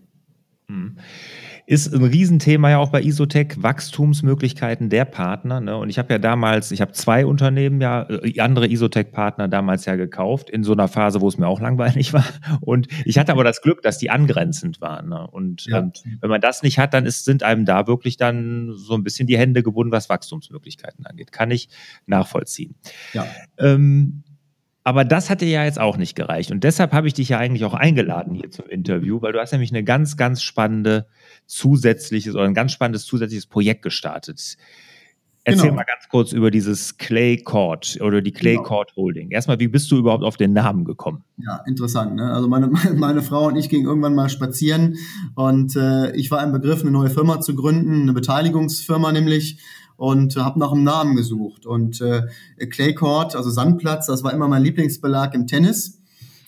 Hm. 0.68 0.96
Ist 1.66 1.94
ein 1.94 2.02
Riesenthema 2.02 2.70
ja 2.70 2.78
auch 2.78 2.90
bei 2.90 3.02
Isotech, 3.02 3.62
Wachstumsmöglichkeiten 3.62 4.90
der 4.90 5.04
Partner. 5.04 5.60
Ne? 5.60 5.76
Und 5.76 5.90
ich 5.90 5.98
habe 5.98 6.12
ja 6.12 6.18
damals, 6.18 6.72
ich 6.72 6.80
habe 6.80 6.92
zwei 6.92 7.24
Unternehmen 7.24 7.80
ja, 7.80 8.08
äh, 8.08 8.40
andere 8.40 8.66
Isotech-Partner 8.66 9.48
damals 9.48 9.84
ja 9.84 9.94
gekauft, 9.94 10.50
in 10.50 10.64
so 10.64 10.72
einer 10.72 10.88
Phase, 10.88 11.20
wo 11.20 11.28
es 11.28 11.38
mir 11.38 11.46
auch 11.46 11.60
langweilig 11.60 12.12
war. 12.12 12.24
Und 12.60 12.88
ich 13.04 13.18
hatte 13.18 13.32
aber 13.32 13.44
das 13.44 13.62
Glück, 13.62 13.82
dass 13.82 13.98
die 13.98 14.10
angrenzend 14.10 14.80
waren. 14.80 15.08
Ne? 15.08 15.26
Und 15.26 15.66
ja. 15.66 15.78
ähm, 15.78 15.92
wenn 16.20 16.30
man 16.30 16.40
das 16.40 16.62
nicht 16.62 16.78
hat, 16.78 16.94
dann 16.94 17.06
ist, 17.06 17.24
sind 17.24 17.42
einem 17.42 17.64
da 17.64 17.86
wirklich 17.86 18.16
dann 18.16 18.72
so 18.74 18.94
ein 18.94 19.04
bisschen 19.04 19.26
die 19.26 19.38
Hände 19.38 19.62
gebunden, 19.62 19.92
was 19.92 20.08
Wachstumsmöglichkeiten 20.08 21.06
angeht. 21.06 21.30
Kann 21.30 21.50
ich 21.50 21.68
nachvollziehen. 22.06 22.74
Ja. 23.12 23.26
Ähm, 23.58 24.24
aber 24.84 25.04
das 25.04 25.30
hat 25.30 25.40
dir 25.40 25.48
ja 25.48 25.64
jetzt 25.64 25.78
auch 25.78 25.96
nicht 25.96 26.16
gereicht. 26.16 26.50
Und 26.50 26.64
deshalb 26.64 26.92
habe 26.92 27.06
ich 27.06 27.14
dich 27.14 27.28
ja 27.28 27.38
eigentlich 27.38 27.64
auch 27.64 27.74
eingeladen 27.74 28.34
hier 28.34 28.50
zum 28.50 28.68
Interview, 28.68 29.22
weil 29.22 29.32
du 29.32 29.40
hast 29.40 29.52
nämlich 29.52 29.70
eine 29.70 29.84
ganz, 29.84 30.16
ganz 30.16 30.42
spannende 30.42 31.06
zusätzliches 31.52 32.34
oder 32.34 32.44
ein 32.44 32.54
ganz 32.54 32.72
spannendes 32.72 33.04
zusätzliches 33.04 33.46
Projekt 33.46 33.82
gestartet. 33.82 34.56
Erzähl 35.44 35.62
genau. 35.62 35.74
mal 35.74 35.84
ganz 35.84 36.08
kurz 36.08 36.32
über 36.32 36.52
dieses 36.52 36.98
Clay 36.98 37.36
Court 37.36 37.98
oder 38.00 38.22
die 38.22 38.30
Clay 38.30 38.54
genau. 38.54 38.68
Court 38.68 38.94
Holding. 38.94 39.30
Erstmal, 39.30 39.58
wie 39.58 39.66
bist 39.66 39.90
du 39.90 39.98
überhaupt 39.98 40.22
auf 40.22 40.36
den 40.36 40.52
Namen 40.52 40.84
gekommen? 40.84 41.24
Ja, 41.36 41.62
interessant. 41.66 42.14
Ne? 42.14 42.32
Also 42.32 42.48
meine, 42.48 42.68
meine 42.94 43.22
Frau 43.22 43.48
und 43.48 43.56
ich 43.56 43.68
gingen 43.68 43.86
irgendwann 43.86 44.14
mal 44.14 44.28
spazieren 44.28 44.96
und 45.34 45.74
äh, 45.74 46.14
ich 46.14 46.30
war 46.30 46.44
im 46.44 46.52
Begriff, 46.52 46.82
eine 46.82 46.92
neue 46.92 47.10
Firma 47.10 47.40
zu 47.40 47.56
gründen, 47.56 48.02
eine 48.02 48.12
Beteiligungsfirma 48.12 49.10
nämlich 49.10 49.58
und 49.96 50.36
habe 50.36 50.60
nach 50.60 50.72
einem 50.72 50.84
Namen 50.84 51.16
gesucht. 51.16 51.66
Und 51.66 52.00
äh, 52.00 52.22
Clay 52.70 52.94
Court, 52.94 53.34
also 53.34 53.50
Sandplatz, 53.50 54.06
das 54.06 54.22
war 54.22 54.32
immer 54.32 54.46
mein 54.46 54.62
Lieblingsbelag 54.62 55.34
im 55.34 55.48
Tennis. 55.48 56.00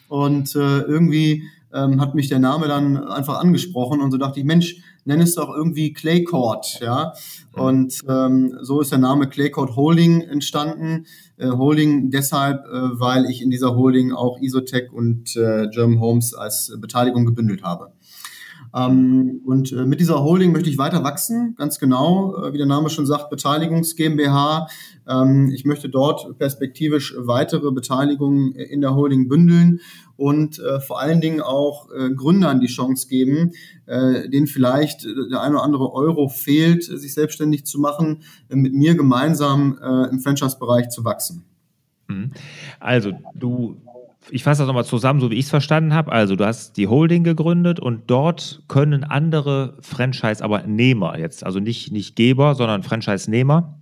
Und 0.09 0.55
äh, 0.55 0.81
irgendwie 0.81 1.45
ähm, 1.75 2.00
hat 2.00 2.14
mich 2.14 2.29
der 2.29 2.38
Name 2.38 2.69
dann 2.69 2.97
einfach 2.97 3.40
angesprochen 3.40 4.00
und 4.00 4.12
so 4.12 4.19
dachte 4.19 4.38
ich, 4.38 4.47
Mensch, 4.47 4.76
nenn 5.05 5.21
es 5.21 5.35
doch 5.35 5.55
irgendwie 5.55 5.93
Clay 5.93 6.25
Court, 6.25 6.81
ja. 6.81 7.13
Und 7.53 8.03
ähm, 8.09 8.59
so 8.63 8.81
ist 8.81 8.91
der 8.91 8.99
Name 8.99 9.29
Clay 9.29 9.51
Court 9.51 9.77
Holding 9.77 10.23
entstanden. 10.23 11.07
Äh, 11.37 11.49
Holding 11.49 12.11
deshalb, 12.11 12.65
äh, 12.67 13.01
weil 13.01 13.27
ich 13.27 13.43
in 13.43 13.51
dieser 13.51 13.77
Holding 13.77 14.13
auch 14.13 14.41
Isotech 14.41 14.93
und 14.93 15.37
äh, 15.37 15.69
German 15.69 16.01
Homes 16.01 16.35
als 16.35 16.73
Beteiligung 16.79 17.27
gebündelt 17.27 17.63
habe. 17.63 17.93
Ähm, 18.75 19.40
und 19.45 19.73
äh, 19.73 19.85
mit 19.85 20.00
dieser 20.00 20.25
Holding 20.25 20.50
möchte 20.50 20.69
ich 20.69 20.78
weiter 20.78 21.04
wachsen, 21.04 21.54
ganz 21.57 21.78
genau, 21.78 22.37
äh, 22.43 22.52
wie 22.52 22.59
der 22.59 22.66
Name 22.66 22.90
schon 22.90 23.07
sagt, 23.07 23.31
Beteiligungs 23.31 23.95
GmbH. 23.95 24.66
Ähm, 25.09 25.52
ich 25.54 25.64
möchte 25.64 25.88
dort 25.88 26.38
perspektivisch 26.38 27.14
weitere 27.16 27.71
Beteiligungen 27.71 28.54
in 28.57 28.81
der 28.81 28.97
Holding 28.97 29.28
bündeln 29.28 29.81
und 30.16 30.59
äh, 30.59 30.81
vor 30.81 31.00
allen 31.00 31.21
Dingen 31.21 31.40
auch 31.40 31.88
äh, 31.93 32.11
Gründern 32.11 32.59
die 32.59 32.66
Chance 32.66 33.07
geben, 33.07 33.52
äh, 33.87 34.28
denen 34.28 34.49
vielleicht 34.49 35.04
der 35.04 35.40
eine 35.40 35.54
oder 35.54 35.64
andere 35.64 35.93
Euro 35.93 36.28
fehlt, 36.28 36.83
sich 36.83 37.14
selbstständig 37.14 37.66
zu 37.66 37.78
machen, 37.78 38.23
äh, 38.49 38.57
mit 38.57 38.75
mir 38.75 38.97
gemeinsam 38.97 39.78
äh, 39.81 40.11
im 40.11 40.19
Franchise-Bereich 40.19 40.88
zu 40.88 41.04
wachsen. 41.04 41.45
Mhm. 42.09 42.33
Also 42.81 43.12
du 43.35 43.76
ich 44.31 44.43
fasse 44.43 44.61
das 44.61 44.66
nochmal 44.66 44.85
zusammen, 44.85 45.21
so 45.21 45.31
wie 45.31 45.35
ich 45.35 45.47
es 45.47 45.50
verstanden 45.50 45.95
habe. 45.95 46.12
Also, 46.12 46.37
du 46.37 46.45
hast 46.45 46.76
die 46.76 46.88
Holding 46.88 47.25
gegründet 47.25 47.81
und 47.81 48.11
dort 48.11 48.62
können 48.69 49.04
andere 49.04 49.76
Franchise-Nehmer 49.81 51.19
jetzt, 51.19 51.45
also 51.45 51.61
nicht, 51.61 51.93
nicht 51.93 52.16
Geber, 52.16 52.54
sondern 52.54 52.83
Franchise-Nehmer, 52.83 53.78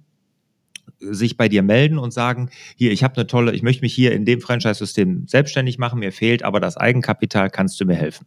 sich 0.98 1.36
bei 1.36 1.48
dir 1.48 1.62
melden 1.62 1.98
und 1.98 2.12
sagen, 2.12 2.50
hier, 2.76 2.92
ich 2.92 3.02
habe 3.02 3.16
eine 3.16 3.26
tolle, 3.26 3.52
ich 3.52 3.62
möchte 3.62 3.82
mich 3.82 3.94
hier 3.94 4.12
in 4.12 4.24
dem 4.24 4.40
Franchise-System 4.40 5.26
selbstständig 5.26 5.78
machen, 5.78 5.98
mir 5.98 6.12
fehlt 6.12 6.44
aber 6.44 6.60
das 6.60 6.76
Eigenkapital, 6.76 7.50
kannst 7.50 7.80
du 7.80 7.84
mir 7.84 7.96
helfen? 7.96 8.26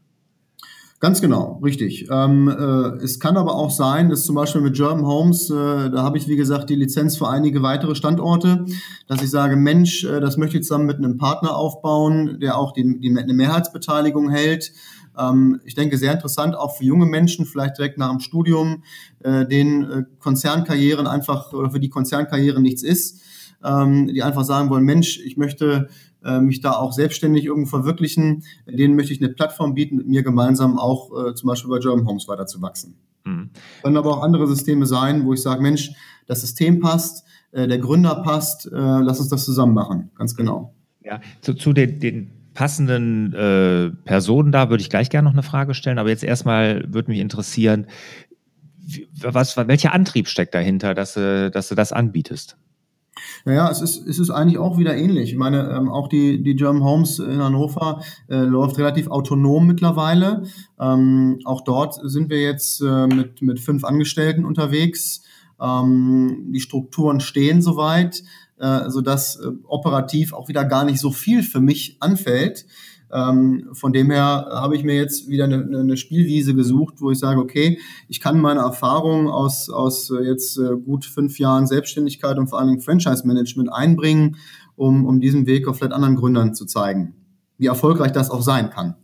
Ganz 1.02 1.22
genau, 1.22 1.60
richtig. 1.64 2.08
Ähm, 2.10 2.48
äh, 2.48 3.04
es 3.04 3.20
kann 3.20 3.36
aber 3.36 3.56
auch 3.56 3.70
sein, 3.70 4.10
dass 4.10 4.24
zum 4.24 4.34
Beispiel 4.36 4.62
mit 4.62 4.76
German 4.76 5.06
Homes, 5.06 5.50
äh, 5.50 5.54
da 5.90 6.04
habe 6.04 6.18
ich 6.18 6.28
wie 6.30 6.38
gesagt 6.38 6.70
die 6.70 6.76
Lizenz 6.76 7.18
für 7.18 7.28
einige 7.28 7.62
weitere 7.62 7.96
Standorte, 7.96 8.66
dass 9.08 9.22
ich 9.22 9.30
sage, 9.30 9.58
Mensch, 9.58 10.06
äh, 10.06 10.22
das 10.22 10.38
möchte 10.38 10.58
ich 10.58 10.64
zusammen 10.64 10.86
mit 10.86 10.98
einem 10.98 11.18
Partner 11.18 11.56
aufbauen, 11.58 12.40
der 12.40 12.58
auch 12.58 12.72
die, 12.72 13.00
die 13.02 13.16
eine 13.16 13.34
Mehrheitsbeteiligung 13.34 14.30
hält 14.30 14.72
Ähm, 15.18 15.62
ich 15.64 15.76
denke, 15.76 15.98
sehr 15.98 16.12
interessant 16.14 16.56
auch 16.56 16.76
für 16.78 16.84
junge 16.84 17.06
Menschen, 17.06 17.46
vielleicht 17.46 17.78
direkt 17.78 17.98
nach 17.98 18.10
dem 18.12 18.20
Studium, 18.20 18.84
äh, 19.24 19.46
den 19.46 19.84
äh, 19.90 20.04
Konzernkarrieren 20.20 21.08
einfach 21.08 21.54
oder 21.54 21.72
für 21.72 21.80
die 21.80 21.90
Konzernkarriere 21.90 22.62
nichts 22.62 22.84
ist, 22.84 23.22
ähm, 23.64 24.08
die 24.08 24.24
einfach 24.24 24.44
sagen 24.44 24.70
wollen, 24.70 24.84
Mensch, 24.84 25.20
ich 25.20 25.38
möchte 25.38 25.88
äh, 26.26 26.40
mich 26.40 26.62
da 26.62 26.74
auch 26.74 26.92
selbstständig 26.92 27.46
irgendwo 27.46 27.70
verwirklichen, 27.70 28.44
denen 28.68 28.96
möchte 28.96 29.14
ich 29.14 29.22
eine 29.22 29.34
Plattform 29.34 29.76
bieten, 29.76 29.98
mit 29.98 30.08
mir 30.08 30.24
gemeinsam 30.24 30.78
auch 30.80 31.12
äh, 31.12 31.36
zum 31.36 31.48
Beispiel 31.48 31.70
bei 31.70 31.80
German 31.80 32.08
Homes 32.08 32.28
weiterzuwachsen. 32.28 32.96
Mhm. 33.26 33.52
Können 33.84 33.98
aber 33.98 34.18
auch 34.18 34.24
andere 34.24 34.48
Systeme 34.48 34.86
sein, 34.86 35.26
wo 35.26 35.34
ich 35.34 35.42
sage, 35.42 35.62
Mensch, 35.62 35.92
das 36.28 36.42
System 36.42 36.80
passt, 36.80 37.26
äh, 37.52 37.68
der 37.68 37.78
Gründer 37.80 38.16
passt, 38.16 38.66
äh, 38.66 38.70
lass 38.76 39.20
uns 39.20 39.30
das 39.30 39.46
zusammen 39.46 39.74
machen, 39.74 40.12
ganz 40.16 40.36
genau. 40.36 40.74
Ja, 41.04 41.22
zu, 41.42 41.54
zu 41.54 41.74
den, 41.74 42.00
den 42.00 42.32
passenden 42.54 43.34
äh, 43.34 43.92
Personen 44.06 44.52
da 44.52 44.70
würde 44.70 44.82
ich 44.82 44.90
gleich 44.90 45.10
gerne 45.10 45.28
noch 45.28 45.34
eine 45.34 45.44
Frage 45.44 45.74
stellen, 45.76 46.00
aber 46.00 46.10
jetzt 46.10 46.24
erstmal 46.24 46.86
würde 46.88 47.12
mich 47.12 47.20
interessieren, 47.20 47.88
was, 49.20 49.58
welcher 49.58 49.94
Antrieb 49.94 50.28
steckt 50.28 50.56
dahinter, 50.56 50.94
dass, 50.94 51.18
äh, 51.18 51.50
dass 51.52 51.70
du 51.70 51.76
das 51.76 51.92
anbietest? 51.92 52.58
Naja, 53.46 53.70
es 53.70 53.82
ist, 53.82 54.08
es 54.08 54.20
ist 54.20 54.30
eigentlich 54.30 54.58
auch 54.58 54.78
wieder 54.78 54.96
ähnlich. 54.96 55.32
Ich 55.32 55.38
meine, 55.38 55.70
ähm, 55.70 55.90
auch 55.90 56.08
die, 56.08 56.42
die 56.42 56.56
German 56.56 56.84
Homes 56.84 57.20
in 57.20 57.42
Hannover 57.42 58.02
äh, 58.30 58.38
läuft 58.38 58.78
relativ 58.78 59.08
autonom 59.08 59.68
mittlerweile. 59.68 60.44
Ähm, 60.80 61.40
auch 61.46 61.62
dort 61.62 62.00
sind 62.04 62.30
wir 62.30 62.42
jetzt 62.42 62.82
äh, 62.82 63.08
mit, 63.08 63.42
mit 63.42 63.60
fünf 63.60 63.84
Angestellten 63.84 64.46
unterwegs. 64.46 65.22
Ähm, 65.62 66.52
die 66.52 66.60
Strukturen 66.60 67.20
stehen 67.20 67.62
soweit, 67.62 68.24
äh, 68.58 68.90
sodass 68.90 69.38
äh, 69.38 69.50
operativ 69.68 70.34
auch 70.34 70.48
wieder 70.48 70.66
gar 70.66 70.86
nicht 70.86 71.00
so 71.00 71.12
viel 71.12 71.44
für 71.44 71.62
mich 71.62 71.98
anfällt. 72.00 72.66
Ähm, 73.12 73.70
von 73.74 73.94
dem 73.94 74.10
her 74.10 74.48
habe 74.52 74.76
ich 74.76 74.84
mir 74.84 74.96
jetzt 74.96 75.30
wieder 75.30 75.46
eine, 75.46 75.64
eine, 75.64 75.98
Spielwiese 75.98 76.56
gesucht, 76.56 76.96
wo 77.00 77.12
ich 77.12 77.20
sage, 77.20 77.40
okay, 77.40 77.80
ich 78.08 78.20
kann 78.20 78.42
meine 78.42 78.62
Erfahrungen 78.62 79.28
aus, 79.28 79.70
aus 79.70 80.10
äh, 80.10 80.24
jetzt 80.24 80.58
äh, 80.58 80.76
gut 80.76 81.06
fünf 81.06 81.38
Jahren 81.38 81.68
Selbstständigkeit 81.68 82.38
und 82.38 82.48
vor 82.48 82.60
allen 82.60 82.70
Dingen 82.70 82.82
Franchise-Management 82.82 83.72
einbringen, 83.72 84.38
um, 84.76 85.06
um 85.06 85.20
diesen 85.20 85.46
Weg 85.46 85.68
auch 85.68 85.76
vielleicht 85.76 85.94
anderen 85.94 86.16
Gründern 86.16 86.56
zu 86.56 86.66
zeigen, 86.66 87.16
wie 87.58 87.68
erfolgreich 87.68 88.12
das 88.12 88.32
auch 88.32 88.42
sein 88.42 88.70
kann. 88.72 88.96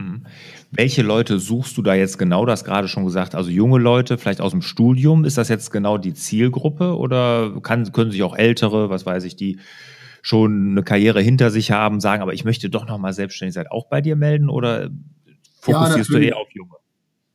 Mhm. 0.00 0.22
Welche 0.70 1.02
Leute 1.02 1.38
suchst 1.38 1.76
du 1.76 1.82
da 1.82 1.94
jetzt 1.94 2.18
genau? 2.18 2.44
Du 2.46 2.52
hast 2.52 2.64
gerade 2.64 2.88
schon 2.88 3.04
gesagt, 3.04 3.34
also 3.34 3.50
junge 3.50 3.78
Leute, 3.78 4.18
vielleicht 4.18 4.40
aus 4.40 4.52
dem 4.52 4.62
Studium. 4.62 5.24
Ist 5.24 5.36
das 5.36 5.48
jetzt 5.48 5.70
genau 5.70 5.98
die 5.98 6.14
Zielgruppe 6.14 6.96
oder 6.96 7.60
kann, 7.62 7.90
können 7.92 8.10
sich 8.10 8.22
auch 8.22 8.36
ältere, 8.36 8.90
was 8.90 9.04
weiß 9.04 9.24
ich, 9.24 9.36
die 9.36 9.58
schon 10.22 10.70
eine 10.70 10.82
Karriere 10.82 11.20
hinter 11.20 11.50
sich 11.50 11.70
haben, 11.70 12.00
sagen, 12.00 12.22
aber 12.22 12.34
ich 12.34 12.44
möchte 12.44 12.70
doch 12.70 12.86
nochmal 12.86 13.12
selbstständig 13.12 13.54
sein, 13.54 13.66
auch 13.68 13.88
bei 13.88 14.00
dir 14.00 14.16
melden 14.16 14.48
oder 14.48 14.90
fokussierst 15.60 16.10
ja, 16.10 16.18
du 16.18 16.24
eher 16.24 16.36
auf 16.36 16.48
Junge? 16.52 16.74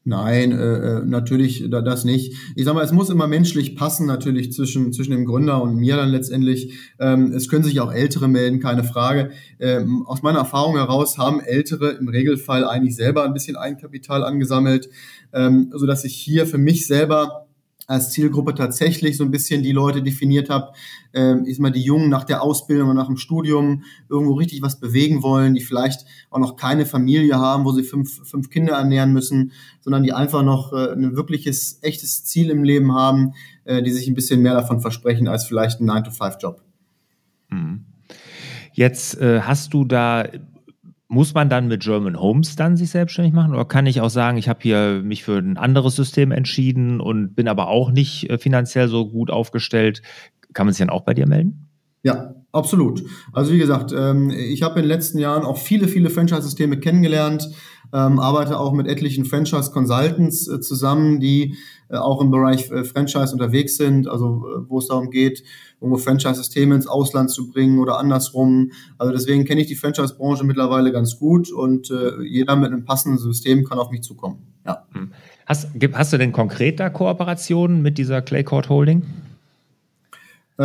Nein, 0.08 0.52
äh, 0.52 1.00
äh 1.00 1.02
natürlich 1.04 1.66
das 1.68 2.06
nicht. 2.06 2.36
Ich 2.56 2.66
sag 2.66 2.76
mal, 2.76 2.86
es 2.86 2.92
muss 2.92 3.10
immer 3.10 3.26
menschlich 3.28 3.76
passen, 3.76 4.06
natürlich 4.06 4.54
zwischen, 4.54 4.94
zwischen 4.94 5.12
dem 5.12 5.26
Gründer 5.26 5.64
und 5.64 5.78
mir 5.78 5.96
dann 5.96 6.10
letztendlich. 6.10 6.76
Ähm, 7.00 7.32
es 7.32 7.50
können 7.50 7.64
sich 7.64 7.80
auch 7.80 7.92
Ältere 7.92 8.28
melden, 8.28 8.60
keine 8.60 8.84
Frage. 8.84 9.32
Ähm, 9.60 10.06
aus 10.06 10.22
meiner 10.22 10.40
Erfahrung 10.40 10.76
heraus 10.76 11.18
haben 11.18 11.40
Ältere 11.40 11.90
im 11.90 12.08
Regelfall 12.08 12.66
eigentlich 12.66 12.96
selber 12.96 13.24
ein 13.24 13.34
bisschen 13.34 13.56
Eigenkapital 13.56 14.24
angesammelt, 14.24 14.90
ähm, 15.34 15.72
so 15.74 15.88
dass 15.88 16.04
ich 16.04 16.14
hier 16.14 16.46
für 16.46 16.60
mich 16.60 16.86
selber 16.86 17.45
als 17.88 18.12
Zielgruppe 18.12 18.56
tatsächlich 18.56 19.18
so 19.18 19.24
ein 19.24 19.32
bisschen 19.32 19.64
die 19.64 19.72
Leute 19.72 20.02
definiert 20.02 20.50
habe, 20.50 20.74
äh, 21.14 21.36
ist 21.46 21.60
mal 21.60 21.72
die 21.72 21.82
Jungen 21.82 22.10
nach 22.10 22.24
der 22.24 22.42
Ausbildung 22.42 22.90
und 22.90 22.96
nach 22.96 23.08
dem 23.08 23.18
Studium 23.18 23.84
irgendwo 24.10 24.34
richtig 24.34 24.62
was 24.62 24.80
bewegen 24.80 25.24
wollen, 25.24 25.54
die 25.54 25.62
vielleicht 25.62 26.06
auch 26.30 26.40
noch 26.40 26.56
keine 26.56 26.86
Familie 26.86 27.38
haben, 27.38 27.66
wo 27.66 27.72
sie 27.72 27.84
fünf, 27.84 28.28
fünf 28.28 28.50
Kinder 28.50 28.74
ernähren 28.74 29.14
müssen, 29.14 29.52
sondern 29.82 30.04
die 30.04 30.14
einfach 30.14 30.44
noch 30.44 30.74
äh, 30.74 30.94
ein 30.94 31.16
wirkliches, 31.16 31.80
echtes 31.82 32.26
Ziel 32.26 32.50
im 32.50 32.64
Leben 32.64 32.94
haben, 32.94 33.34
äh, 33.66 33.84
die 33.84 33.92
sich 33.92 34.08
ein 34.08 34.16
bisschen 34.16 34.42
mehr 34.42 34.54
davon 34.54 34.82
versprechen 34.82 35.28
als 35.28 35.46
vielleicht 35.46 35.80
ein 35.80 35.90
9-to-5-Job. 35.90 36.62
Mhm. 37.50 37.86
Jetzt 38.74 39.18
äh, 39.22 39.42
hast 39.42 39.74
du 39.74 39.86
da 39.86 40.26
muss 41.16 41.34
man 41.34 41.48
dann 41.50 41.70
mit 41.70 41.82
German 41.82 42.20
Homes 42.20 42.58
dann 42.58 42.76
sich 42.76 42.90
selbstständig 42.90 43.34
machen 43.34 43.54
oder 43.54 43.64
kann 43.64 43.86
ich 43.86 44.02
auch 44.02 44.10
sagen, 44.10 44.38
ich 44.38 44.50
habe 44.50 44.60
hier 44.62 45.02
mich 45.02 45.24
für 45.24 45.38
ein 45.38 45.56
anderes 45.56 45.96
System 45.96 46.34
entschieden 46.34 47.00
und 47.00 47.36
bin 47.36 47.48
aber 47.48 47.70
auch 47.70 47.90
nicht 47.90 48.30
äh, 48.30 48.38
finanziell 48.38 48.90
so 48.90 49.10
gut 49.10 49.32
aufgestellt? 49.32 50.02
Kann 50.54 50.68
man 50.68 50.74
sich 50.74 50.80
dann 50.80 50.90
auch 50.90 51.06
bei 51.06 51.14
dir 51.14 51.26
melden? 51.26 51.70
Ja, 52.04 52.36
absolut. 52.52 53.02
Also 53.32 53.54
wie 53.54 53.58
gesagt, 53.58 53.94
ähm, 53.98 54.30
ich 54.30 54.62
habe 54.62 54.76
in 54.76 54.84
den 54.84 54.90
letzten 54.90 55.18
Jahren 55.18 55.44
auch 55.44 55.58
viele, 55.58 55.88
viele 55.88 56.10
Franchise-Systeme 56.10 56.80
kennengelernt, 56.80 57.50
ähm, 57.96 58.20
arbeite 58.20 58.60
auch 58.60 58.74
mit 58.74 58.88
etlichen 58.88 59.24
Franchise-Consultants 59.24 60.50
äh, 60.50 60.60
zusammen, 60.60 61.22
die 61.22 61.56
äh, 61.88 61.96
auch 61.96 62.20
im 62.20 62.30
Bereich 62.30 62.68
Franchise 62.68 63.32
unterwegs 63.32 63.78
sind, 63.78 64.10
also 64.10 64.46
wo 64.68 64.80
es 64.80 64.88
darum 64.88 65.10
geht, 65.10 65.44
irgendwo 65.80 65.98
Franchise-Systeme 65.98 66.76
ins 66.76 66.88
Ausland 66.88 67.32
zu 67.32 67.50
bringen 67.50 67.80
oder 67.80 67.98
andersrum. 67.98 68.72
Also 68.98 69.14
deswegen 69.14 69.46
kenne 69.46 69.62
ich 69.62 69.68
die 69.68 69.76
Franchise-Branche 69.76 70.44
mittlerweile 70.44 70.92
ganz 70.92 71.18
gut 71.18 71.52
und 71.52 71.94
jeder 72.24 72.56
mit 72.56 72.72
einem 72.72 72.86
passenden 72.86 73.20
System 73.20 73.64
kann 73.64 73.78
auf 73.78 73.92
mich 73.92 74.02
zukommen. 74.02 74.40
Ja. 74.66 74.86
Hm. 74.92 75.12
Hast, 75.46 75.68
hast 75.94 76.14
du 76.14 76.18
denn 76.18 76.32
konkret 76.32 76.80
da 76.80 76.90
Kooperationen 76.90 77.82
mit 77.82 77.98
dieser 77.98 78.22
Claycourt 78.22 78.70
Holding? 78.70 79.04
Äh, 80.58 80.64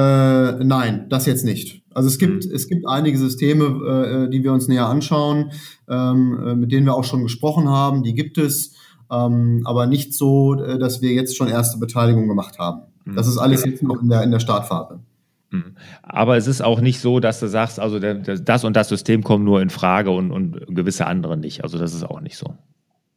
nein, 0.64 1.06
das 1.08 1.26
jetzt 1.26 1.44
nicht. 1.44 1.79
Also 1.92 2.08
es 2.08 2.18
gibt, 2.18 2.46
mhm. 2.46 2.52
es 2.54 2.68
gibt 2.68 2.86
einige 2.86 3.18
Systeme, 3.18 4.26
äh, 4.26 4.30
die 4.30 4.44
wir 4.44 4.52
uns 4.52 4.68
näher 4.68 4.86
anschauen, 4.86 5.52
ähm, 5.88 6.38
äh, 6.44 6.54
mit 6.54 6.72
denen 6.72 6.86
wir 6.86 6.94
auch 6.94 7.04
schon 7.04 7.22
gesprochen 7.22 7.68
haben, 7.68 8.02
die 8.02 8.14
gibt 8.14 8.38
es, 8.38 8.74
ähm, 9.10 9.62
aber 9.64 9.86
nicht 9.86 10.14
so, 10.14 10.54
äh, 10.54 10.78
dass 10.78 11.02
wir 11.02 11.12
jetzt 11.12 11.36
schon 11.36 11.48
erste 11.48 11.78
Beteiligung 11.78 12.28
gemacht 12.28 12.58
haben. 12.58 12.82
Mhm. 13.04 13.16
Das 13.16 13.26
ist 13.26 13.38
alles 13.38 13.64
jetzt 13.64 13.82
noch 13.82 14.00
in 14.00 14.08
der, 14.08 14.22
in 14.22 14.30
der 14.30 14.40
Startphase. 14.40 15.00
Mhm. 15.50 15.74
Aber 16.02 16.36
es 16.36 16.46
ist 16.46 16.62
auch 16.62 16.80
nicht 16.80 17.00
so, 17.00 17.18
dass 17.18 17.40
du 17.40 17.48
sagst, 17.48 17.80
also 17.80 17.98
der, 17.98 18.14
der, 18.14 18.38
das 18.38 18.64
und 18.64 18.76
das 18.76 18.88
System 18.88 19.24
kommt 19.24 19.44
nur 19.44 19.60
in 19.60 19.70
Frage 19.70 20.10
und, 20.10 20.30
und 20.30 20.64
gewisse 20.68 21.06
andere 21.06 21.36
nicht. 21.36 21.64
Also 21.64 21.78
das 21.78 21.92
ist 21.92 22.04
auch 22.04 22.20
nicht 22.20 22.36
so. 22.36 22.54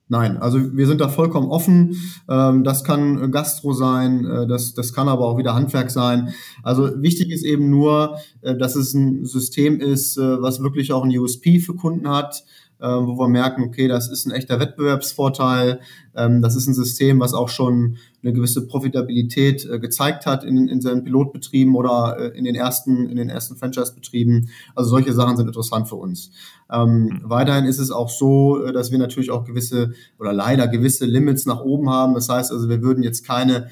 Nein, 0.10 0.38
also 0.38 0.76
wir 0.76 0.86
sind 0.86 1.00
da 1.00 1.08
vollkommen 1.08 1.48
offen. 1.48 1.96
Ähm, 2.30 2.64
das 2.64 2.84
kann 2.84 3.32
Gastro 3.32 3.74
sein, 3.74 4.26
äh, 4.26 4.48
das, 4.48 4.74
das 4.74 4.94
kann 4.94 5.08
aber 5.08 5.26
auch 5.26 5.38
wieder 5.38 5.56
Handwerk 5.56 5.92
sein. 5.92 6.34
Also 6.62 7.02
wichtig 7.02 7.32
ist 7.32 7.44
eben 7.44 7.70
nur, 7.70 8.18
äh, 8.42 8.56
dass 8.56 8.76
es 8.76 8.94
ein 8.94 9.26
System 9.26 9.80
ist, 9.80 10.18
äh, 10.18 10.42
was 10.42 10.62
wirklich 10.62 10.92
auch 10.92 11.04
ein 11.04 11.18
USP 11.18 11.60
für 11.60 11.76
Kunden 11.76 12.10
hat, 12.10 12.44
wo 12.88 13.18
wir 13.18 13.30
merken, 13.30 13.64
okay, 13.64 13.88
das 13.88 14.10
ist 14.10 14.26
ein 14.26 14.32
echter 14.32 14.60
Wettbewerbsvorteil. 14.60 15.80
Ähm, 16.16 16.42
das 16.42 16.56
ist 16.56 16.68
ein 16.68 16.74
System, 16.74 17.20
was 17.20 17.34
auch 17.34 17.50
schon 17.50 17.98
eine 18.22 18.34
gewisse 18.34 18.68
Profitabilität 18.68 19.66
äh, 19.66 19.80
gezeigt 19.80 20.26
hat 20.26 20.44
in, 20.44 20.68
in 20.68 20.82
seinen 20.82 21.04
Pilotbetrieben 21.04 21.76
oder 21.76 22.18
äh, 22.20 22.38
in 22.38 22.44
den 22.44 22.56
ersten, 22.56 23.10
in 23.10 23.16
den 23.16 23.30
ersten 23.30 23.56
Franchise-Betrieben. 23.56 24.50
Also 24.76 24.90
solche 24.90 25.14
Sachen 25.14 25.38
sind 25.38 25.48
interessant 25.48 25.88
für 25.88 25.96
uns. 25.96 26.32
Ähm, 26.72 27.06
mhm. 27.06 27.22
Weiterhin 27.24 27.66
ist 27.66 27.80
es 27.80 27.92
auch 27.92 28.10
so, 28.10 28.60
dass 28.72 28.92
wir 28.92 29.00
natürlich 29.00 29.32
auch 29.32 29.46
gewisse 29.46 29.94
oder 30.20 30.34
leider 30.34 30.68
gewisse 30.68 31.06
Limits 31.06 31.46
nach 31.46 31.62
oben 31.62 31.90
haben. 31.90 32.14
Das 32.14 32.30
heißt 32.30 32.52
also, 32.52 32.70
wir 32.70 32.82
würden 32.82 33.04
jetzt 33.04 33.26
keine 33.26 33.70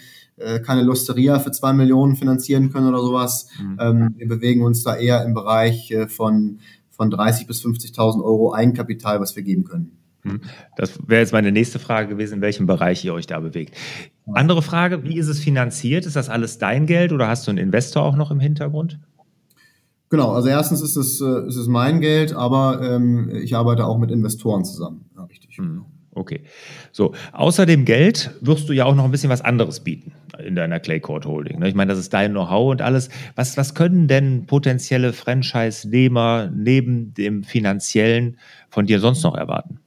keine 0.66 0.82
Losteria 0.82 1.38
für 1.38 1.52
zwei 1.52 1.72
Millionen 1.72 2.16
finanzieren 2.16 2.72
können 2.72 2.88
oder 2.88 3.04
sowas. 3.04 3.48
Mhm. 3.62 3.78
Ähm, 3.80 4.16
wir 4.18 4.28
bewegen 4.28 4.64
uns 4.64 4.82
da 4.82 4.96
eher 4.96 5.24
im 5.24 5.36
Bereich 5.36 5.94
von 6.08 6.58
von 6.92 7.12
30.000 7.12 7.48
bis 7.48 7.66
50.000 7.66 8.24
Euro 8.24 8.54
Eigenkapital, 8.54 9.20
was 9.20 9.36
wir 9.36 9.44
geben 9.44 9.64
können. 9.64 9.98
Hm. 10.24 10.42
Das 10.76 11.00
wäre 11.08 11.22
jetzt 11.22 11.34
meine 11.34 11.52
nächste 11.52 11.80
Frage 11.80 12.08
gewesen, 12.08 12.36
in 12.36 12.42
welchem 12.42 12.68
Bereich 12.68 13.04
ihr 13.04 13.14
euch 13.14 13.26
da 13.26 13.40
bewegt. 13.40 13.76
Andere 14.34 14.62
Frage, 14.62 15.04
wie 15.04 15.18
ist 15.18 15.28
es 15.28 15.40
finanziert? 15.40 16.06
Ist 16.06 16.16
das 16.16 16.30
alles 16.30 16.60
dein 16.60 16.86
Geld 16.86 17.12
oder 17.12 17.28
hast 17.28 17.48
du 17.48 17.52
einen 17.52 17.58
Investor 17.58 18.04
auch 18.04 18.16
noch 18.16 18.30
im 18.30 18.40
Hintergrund? 18.40 19.00
Genau, 20.10 20.34
also 20.34 20.50
erstens 20.50 20.82
ist 20.82 20.98
es, 20.98 21.22
äh, 21.22 21.48
ist 21.48 21.56
es 21.56 21.68
mein 21.68 22.02
Geld, 22.02 22.34
aber 22.34 22.82
ähm, 22.84 23.30
ich 23.34 23.56
arbeite 23.56 23.86
auch 23.86 23.98
mit 23.98 24.12
Investoren 24.12 24.66
zusammen. 24.66 25.06
Ja, 25.16 25.24
richtig. 25.24 25.58
Mhm. 25.58 25.86
Okay. 26.14 26.42
So, 26.92 27.14
außer 27.32 27.66
dem 27.66 27.86
Geld 27.86 28.32
wirst 28.42 28.68
du 28.68 28.74
ja 28.74 28.86
auch 28.86 28.96
noch 28.96 29.06
ein 29.06 29.12
bisschen 29.12 29.30
was 29.30 29.42
anderes 29.42 29.80
bieten 29.80 30.12
in 30.46 30.56
deiner 30.56 30.80
Claycourt 30.80 31.26
Holding. 31.26 31.60
Ne? 31.60 31.70
Ich 31.70 31.76
meine, 31.76 31.92
das 31.92 32.00
ist 32.00 32.14
dein 32.14 32.32
Know-how 32.32 32.72
und 32.72 32.82
alles. 32.82 33.10
Was, 33.36 33.56
was 33.58 33.76
können 33.76 34.08
denn 34.08 34.46
potenzielle 34.46 35.14
Franchise-Nehmer 35.14 36.52
neben 36.54 37.14
dem 37.14 37.44
finanziellen 37.44 38.38
von 38.70 38.86
dir 38.86 39.00
sonst 39.00 39.24
noch 39.24 39.36
erwarten? 39.36 39.80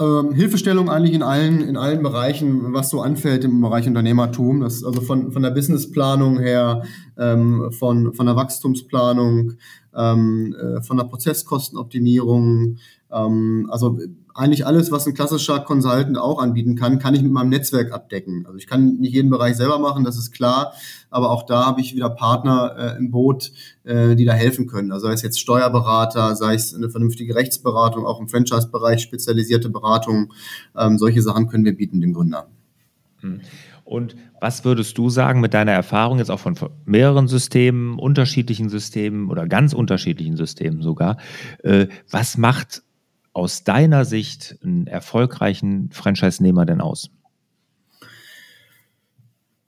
Ähm, 0.00 0.32
Hilfestellung 0.32 0.88
eigentlich 0.88 1.14
in 1.14 1.22
allen, 1.22 1.60
in 1.60 1.76
allen 1.76 2.02
Bereichen, 2.02 2.72
was 2.72 2.90
so 2.90 3.02
anfällt 3.02 3.44
im 3.44 3.60
Bereich 3.60 3.86
Unternehmertum. 3.86 4.60
Das, 4.60 4.82
also 4.84 5.00
von, 5.00 5.32
von 5.32 5.42
der 5.42 5.50
Businessplanung 5.50 6.38
her, 6.38 6.82
ähm, 7.18 7.70
von, 7.72 8.12
von 8.14 8.26
der 8.26 8.36
Wachstumsplanung, 8.36 9.52
ähm, 9.94 10.56
äh, 10.58 10.82
von 10.82 10.96
der 10.96 11.04
Prozesskostenoptimierung, 11.04 12.78
ähm, 13.12 13.68
also 13.70 13.98
eigentlich 14.34 14.66
alles, 14.66 14.90
was 14.90 15.06
ein 15.06 15.14
klassischer 15.14 15.60
Consultant 15.60 16.18
auch 16.18 16.40
anbieten 16.40 16.76
kann, 16.76 16.98
kann 16.98 17.14
ich 17.14 17.22
mit 17.22 17.32
meinem 17.32 17.50
Netzwerk 17.50 17.92
abdecken. 17.92 18.44
Also 18.46 18.58
ich 18.58 18.66
kann 18.66 18.96
nicht 18.96 19.12
jeden 19.12 19.30
Bereich 19.30 19.56
selber 19.56 19.78
machen, 19.78 20.04
das 20.04 20.16
ist 20.16 20.32
klar, 20.32 20.72
aber 21.10 21.30
auch 21.30 21.44
da 21.44 21.66
habe 21.66 21.80
ich 21.80 21.94
wieder 21.94 22.10
Partner 22.10 22.74
äh, 22.76 22.98
im 22.98 23.10
Boot, 23.10 23.52
äh, 23.84 24.14
die 24.14 24.24
da 24.24 24.32
helfen 24.32 24.66
können. 24.66 24.92
Also 24.92 25.06
sei 25.06 25.12
es 25.12 25.22
jetzt 25.22 25.40
Steuerberater, 25.40 26.36
sei 26.36 26.54
es 26.54 26.74
eine 26.74 26.90
vernünftige 26.90 27.34
Rechtsberatung, 27.34 28.06
auch 28.06 28.20
im 28.20 28.28
Franchise-Bereich 28.28 29.02
spezialisierte 29.02 29.70
Beratung. 29.70 30.32
Ähm, 30.76 30.98
solche 30.98 31.22
Sachen 31.22 31.48
können 31.48 31.64
wir 31.64 31.76
bieten 31.76 32.00
dem 32.00 32.14
Gründer. 32.14 32.48
Hm. 33.20 33.40
Und 33.84 34.16
was 34.40 34.64
würdest 34.64 34.96
du 34.96 35.10
sagen 35.10 35.40
mit 35.40 35.54
deiner 35.54 35.72
Erfahrung 35.72 36.18
jetzt 36.18 36.30
auch 36.30 36.40
von 36.40 36.56
mehreren 36.84 37.28
Systemen, 37.28 37.98
unterschiedlichen 37.98 38.68
Systemen 38.68 39.28
oder 39.28 39.46
ganz 39.46 39.74
unterschiedlichen 39.74 40.36
Systemen 40.36 40.82
sogar? 40.82 41.18
Äh, 41.62 41.88
was 42.10 42.38
macht 42.38 42.82
aus 43.32 43.64
deiner 43.64 44.04
Sicht 44.04 44.58
einen 44.62 44.86
erfolgreichen 44.86 45.90
Franchise-Nehmer 45.92 46.66
denn 46.66 46.80
aus? 46.80 47.10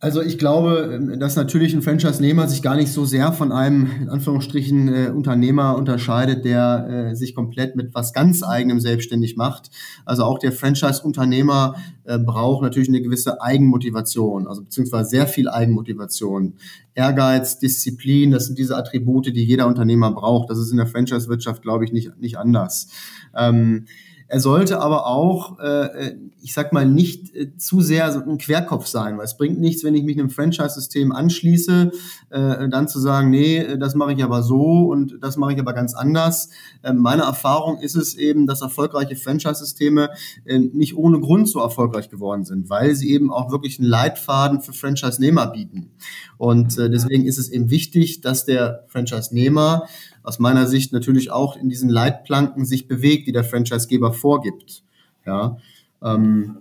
Also 0.04 0.20
ich 0.20 0.36
glaube, 0.36 1.16
dass 1.18 1.34
natürlich 1.34 1.72
ein 1.72 1.80
Franchise-Nehmer 1.80 2.46
sich 2.46 2.60
gar 2.60 2.76
nicht 2.76 2.92
so 2.92 3.06
sehr 3.06 3.32
von 3.32 3.52
einem, 3.52 3.88
in 4.02 4.10
Anführungsstrichen, 4.10 4.88
äh, 4.88 5.08
Unternehmer 5.08 5.78
unterscheidet, 5.78 6.44
der 6.44 7.08
äh, 7.12 7.16
sich 7.16 7.34
komplett 7.34 7.74
mit 7.74 7.94
was 7.94 8.12
ganz 8.12 8.42
eigenem 8.42 8.80
selbstständig 8.80 9.38
macht. 9.38 9.70
Also 10.04 10.24
auch 10.24 10.38
der 10.38 10.52
Franchise-Unternehmer 10.52 11.76
äh, 12.04 12.18
braucht 12.18 12.60
natürlich 12.62 12.90
eine 12.90 13.00
gewisse 13.00 13.40
Eigenmotivation, 13.40 14.46
also 14.46 14.64
beziehungsweise 14.64 15.08
sehr 15.08 15.26
viel 15.26 15.48
Eigenmotivation. 15.48 16.56
Ehrgeiz, 16.94 17.58
Disziplin, 17.58 18.30
das 18.30 18.44
sind 18.44 18.58
diese 18.58 18.76
Attribute, 18.76 19.34
die 19.34 19.42
jeder 19.42 19.66
Unternehmer 19.66 20.12
braucht. 20.12 20.50
Das 20.50 20.58
ist 20.58 20.70
in 20.70 20.76
der 20.76 20.86
Franchise-Wirtschaft, 20.86 21.62
glaube 21.62 21.86
ich, 21.86 21.92
nicht, 21.92 22.20
nicht 22.20 22.36
anders. 22.36 22.88
Ähm, 23.34 23.86
er 24.34 24.40
sollte 24.40 24.80
aber 24.80 25.06
auch, 25.06 25.60
äh, 25.60 26.16
ich 26.42 26.54
sag 26.54 26.72
mal, 26.72 26.84
nicht 26.84 27.32
äh, 27.36 27.56
zu 27.56 27.80
sehr 27.80 28.10
so 28.10 28.18
ein 28.18 28.36
Querkopf 28.36 28.88
sein, 28.88 29.16
weil 29.16 29.26
es 29.26 29.36
bringt 29.36 29.60
nichts, 29.60 29.84
wenn 29.84 29.94
ich 29.94 30.02
mich 30.02 30.18
einem 30.18 30.28
Franchise-System 30.28 31.12
anschließe, 31.12 31.92
äh, 32.30 32.68
dann 32.68 32.88
zu 32.88 32.98
sagen, 32.98 33.30
nee, 33.30 33.76
das 33.76 33.94
mache 33.94 34.12
ich 34.12 34.24
aber 34.24 34.42
so 34.42 34.88
und 34.88 35.18
das 35.20 35.36
mache 35.36 35.52
ich 35.52 35.60
aber 35.60 35.72
ganz 35.72 35.94
anders. 35.94 36.50
Äh, 36.82 36.94
meine 36.94 37.22
Erfahrung 37.22 37.78
ist 37.78 37.94
es 37.94 38.16
eben, 38.16 38.48
dass 38.48 38.60
erfolgreiche 38.60 39.14
Franchise-Systeme 39.14 40.10
äh, 40.46 40.58
nicht 40.58 40.96
ohne 40.96 41.20
Grund 41.20 41.48
so 41.48 41.60
erfolgreich 41.60 42.10
geworden 42.10 42.44
sind, 42.44 42.68
weil 42.68 42.96
sie 42.96 43.12
eben 43.12 43.32
auch 43.32 43.52
wirklich 43.52 43.78
einen 43.78 43.86
Leitfaden 43.86 44.62
für 44.62 44.72
Franchise-Nehmer 44.72 45.46
bieten. 45.46 45.92
Und 46.38 46.76
äh, 46.76 46.90
deswegen 46.90 47.24
ist 47.24 47.38
es 47.38 47.50
eben 47.50 47.70
wichtig, 47.70 48.20
dass 48.20 48.44
der 48.44 48.84
Franchise-Nehmer 48.88 49.84
aus 50.24 50.38
meiner 50.38 50.66
Sicht 50.66 50.92
natürlich 50.92 51.30
auch 51.30 51.56
in 51.56 51.68
diesen 51.68 51.88
Leitplanken 51.88 52.64
sich 52.64 52.88
bewegt, 52.88 53.28
die 53.28 53.32
der 53.32 53.44
Franchisegeber 53.44 54.12
vorgibt. 54.12 54.82
Ja, 55.24 55.58
ähm, 56.02 56.58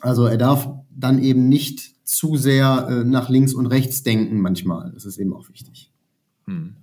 also 0.00 0.26
er 0.26 0.36
darf 0.36 0.68
dann 0.94 1.22
eben 1.22 1.48
nicht 1.48 1.94
zu 2.04 2.36
sehr 2.36 2.86
äh, 2.88 3.04
nach 3.04 3.28
links 3.28 3.54
und 3.54 3.66
rechts 3.66 4.02
denken 4.02 4.40
manchmal. 4.40 4.92
Das 4.92 5.04
ist 5.04 5.18
eben 5.18 5.32
auch 5.32 5.48
wichtig. 5.48 5.90
Hm. 6.46 6.76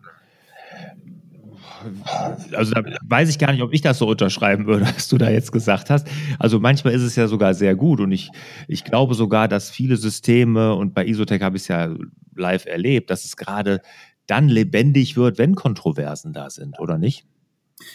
Also 2.54 2.74
da 2.74 2.84
weiß 3.08 3.30
ich 3.30 3.40
gar 3.40 3.52
nicht, 3.52 3.62
ob 3.62 3.74
ich 3.74 3.82
das 3.82 3.98
so 3.98 4.08
unterschreiben 4.08 4.66
würde, 4.66 4.86
was 4.96 5.08
du 5.08 5.18
da 5.18 5.30
jetzt 5.30 5.52
gesagt 5.52 5.90
hast. 5.90 6.08
Also 6.40 6.60
manchmal 6.60 6.94
ist 6.94 7.02
es 7.02 7.16
ja 7.16 7.28
sogar 7.28 7.54
sehr 7.54 7.75
gut 7.75 8.00
und 8.00 8.12
ich, 8.12 8.30
ich 8.68 8.84
glaube 8.84 9.13
sogar, 9.16 9.48
dass 9.48 9.70
viele 9.70 9.98
Systeme 9.98 10.74
und 10.74 10.94
bei 10.94 11.06
Isotech 11.06 11.42
habe 11.42 11.58
ich 11.58 11.63
es 11.63 11.68
ja 11.68 11.94
live 12.36 12.66
erlebt, 12.66 13.10
dass 13.10 13.25
es 13.25 13.38
gerade 13.38 13.82
dann 14.27 14.48
lebendig 14.48 15.18
wird, 15.18 15.38
wenn 15.38 15.56
Kontroversen 15.56 16.34
da 16.34 16.50
sind, 16.50 16.80
oder 16.80 16.98
nicht? 16.98 17.25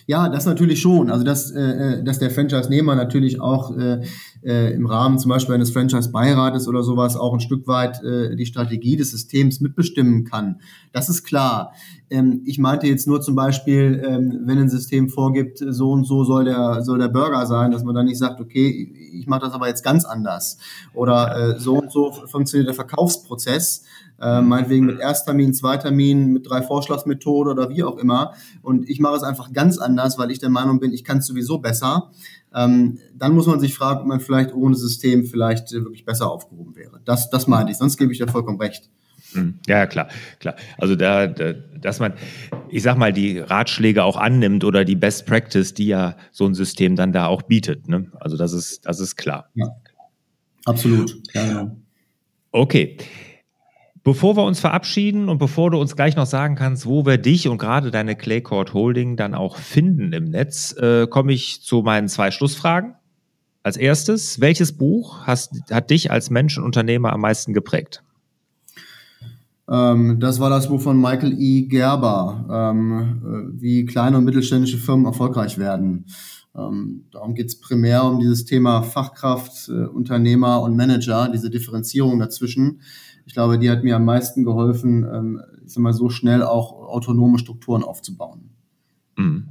Ja, 0.07 0.29
das 0.29 0.47
natürlich 0.47 0.81
schon. 0.81 1.11
Also 1.11 1.25
dass, 1.25 1.51
äh, 1.51 1.61
äh, 1.61 2.05
dass 2.05 2.19
der 2.19 2.31
Franchise-Nehmer 2.31 2.95
natürlich 2.95 3.41
auch 3.41 3.77
äh, 3.77 4.03
äh, 4.43 4.73
im 4.75 4.87
Rahmen 4.87 5.19
zum 5.19 5.31
Beispiel 5.31 5.55
eines 5.55 5.71
Franchise-Beirates 5.71 6.69
oder 6.69 6.83
sowas 6.83 7.17
auch 7.17 7.33
ein 7.35 7.41
Stück 7.41 7.67
weit 7.67 8.03
äh, 8.03 8.37
die 8.37 8.47
Strategie 8.47 8.97
des 8.97 9.11
Systems 9.11 9.61
mitbestimmen 9.61 10.25
kann. 10.25 10.61
Das 10.93 11.09
ist 11.09 11.25
klar. 11.25 11.73
Ähm, 12.11 12.43
ich 12.45 12.59
meinte 12.59 12.87
jetzt 12.87 13.07
nur 13.07 13.21
zum 13.21 13.35
Beispiel, 13.35 14.03
ähm, 14.07 14.41
wenn 14.45 14.59
ein 14.59 14.69
System 14.69 15.09
vorgibt, 15.09 15.59
so 15.59 15.93
und 15.93 16.05
so 16.05 16.25
soll 16.25 16.45
der, 16.45 16.83
soll 16.83 16.99
der 16.99 17.09
Burger 17.09 17.47
sein, 17.47 17.71
dass 17.71 17.85
man 17.85 17.95
dann 17.95 18.07
nicht 18.07 18.19
sagt, 18.19 18.41
okay, 18.41 18.93
ich 19.13 19.27
mache 19.27 19.41
das 19.41 19.53
aber 19.53 19.69
jetzt 19.69 19.85
ganz 19.85 20.05
anders. 20.05 20.59
Oder 20.95 21.55
äh, 21.57 21.61
so 21.61 21.79
und 21.79 21.93
so 21.93 22.13
funktioniert 22.27 22.69
der 22.69 22.75
Verkaufsprozess 22.75 23.85
äh, 24.21 24.41
meinetwegen 24.41 24.87
mit 24.87 25.01
Ersttermin, 25.01 25.55
Zweitermin, 25.55 26.33
mit 26.33 26.49
drei 26.49 26.63
Vorschlagsmethode 26.63 27.51
oder 27.51 27.71
wie 27.71 27.83
auch 27.83 27.99
immer. 27.99 28.35
Und 28.63 28.89
ich 28.89 29.01
mache 29.01 29.17
es 29.17 29.23
einfach 29.23 29.53
ganz 29.53 29.79
anders, 29.79 30.19
weil 30.19 30.31
ich 30.31 30.39
der 30.39 30.51
Meinung 30.51 30.81
bin, 30.81 30.93
ich 30.93 31.05
kann 31.05 31.19
es 31.19 31.27
sowieso 31.27 31.59
besser. 31.59 32.11
Ähm, 32.55 32.99
dann 33.15 33.33
muss 33.33 33.47
man 33.47 33.61
sich 33.61 33.75
fragen, 33.75 34.01
ob 34.01 34.07
man 34.07 34.21
vielleicht 34.21 34.55
ohne 34.55 34.75
System 34.75 35.25
vielleicht 35.25 35.73
äh, 35.73 35.85
wirklich 35.85 36.05
besser 36.05 36.31
aufgehoben 36.31 36.77
wäre. 36.77 37.01
Das, 37.05 37.31
das 37.31 37.47
meinte 37.47 37.73
ich, 37.73 37.79
sonst 37.79 37.97
gebe 37.97 38.13
ich 38.13 38.19
dir 38.19 38.29
vollkommen 38.29 38.61
recht. 38.61 38.91
Hm. 39.33 39.59
Ja, 39.67 39.87
klar, 39.87 40.09
klar. 40.41 40.57
Also 40.79 40.97
da, 40.97 41.27
da, 41.27 41.53
dass 41.53 42.01
man, 42.01 42.15
ich 42.71 42.83
sag 42.83 42.97
mal, 42.97 43.13
die 43.13 43.39
Ratschläge 43.39 44.03
auch 44.03 44.17
annimmt 44.17 44.65
oder 44.65 44.85
die 44.85 44.97
Best 44.97 45.27
Practice, 45.27 45.75
die 45.75 45.87
ja 45.87 46.17
so 46.33 46.47
ein 46.47 46.55
System 46.55 46.97
dann 46.97 47.13
da 47.13 47.27
auch 47.27 47.43
bietet. 47.43 47.89
Ne? 47.89 48.11
Also 48.21 48.37
das 48.37 48.53
ist, 48.53 48.87
das 48.87 49.01
ist 49.01 49.17
klar. 49.17 49.51
Ja, 49.55 49.69
absolut. 50.65 51.15
Ja, 51.35 51.47
genau. 51.47 51.77
Okay. 52.53 52.97
Bevor 54.05 54.37
wir 54.37 54.45
uns 54.45 54.61
verabschieden 54.61 55.29
und 55.29 55.39
bevor 55.39 55.71
du 55.71 55.79
uns 55.79 55.97
gleich 55.97 56.17
noch 56.17 56.27
sagen 56.27 56.55
kannst, 56.55 56.87
wo 56.87 57.05
wir 57.05 57.19
dich 57.19 57.49
und 57.49 57.59
gerade 57.59 57.91
deine 57.91 58.17
Claycord 58.17 58.73
Holding 58.73 59.17
dann 59.17 59.35
auch 59.35 59.57
finden 59.57 60.13
im 60.13 60.25
Netz, 60.25 60.75
äh, 60.77 61.07
komme 61.07 61.33
ich 61.33 61.63
zu 61.63 61.83
meinen 61.83 62.09
zwei 62.09 62.31
Schlussfragen. 62.31 62.95
Als 63.63 63.77
erstes, 63.77 64.41
welches 64.41 64.77
Buch 64.77 65.27
hast, 65.27 65.71
hat 65.71 65.91
dich 65.91 66.11
als 66.11 66.31
Mensch 66.31 66.57
und 66.59 66.65
Unternehmer 66.65 67.13
am 67.13 67.21
meisten 67.21 67.53
geprägt? 67.53 68.03
Ähm, 69.69 70.19
das 70.21 70.41
war 70.41 70.49
das 70.49 70.69
Buch 70.69 70.81
von 70.81 70.99
Michael 70.99 71.37
E. 71.39 71.63
Gerber, 71.63 72.47
ähm, 72.51 73.23
äh, 73.57 73.61
wie 73.61 73.85
kleine 73.85 74.17
und 74.17 74.25
mittelständische 74.25 74.79
Firmen 74.79 75.07
erfolgreich 75.07 75.59
werden. 75.59 76.07
Ähm, 76.57 77.05
darum 77.13 77.35
geht 77.35 77.49
es 77.49 77.61
primär 77.61 78.05
um 78.05 78.19
dieses 78.19 78.45
Thema 78.45 78.83
Fachkraft, 78.83 79.69
äh, 79.69 79.85
Unternehmer 79.87 80.63
und 80.63 80.77
Manager, 80.77 81.29
diese 81.29 81.51
Differenzierung 81.51 82.19
dazwischen 82.19 82.81
ich 83.29 83.35
glaube, 83.35 83.59
die 83.59 83.71
hat 83.71 83.85
mir 83.85 83.95
am 83.95 84.07
meisten 84.07 84.43
geholfen, 84.43 85.05
ähm, 85.05 85.43
ich 85.65 85.75
sag 85.75 85.83
mal, 85.83 85.93
so 85.93 86.09
schnell 86.09 86.43
auch 86.43 86.73
autonome 86.73 87.39
Strukturen 87.39 87.85
aufzubauen. 87.85 88.49
Mhm. 89.17 89.51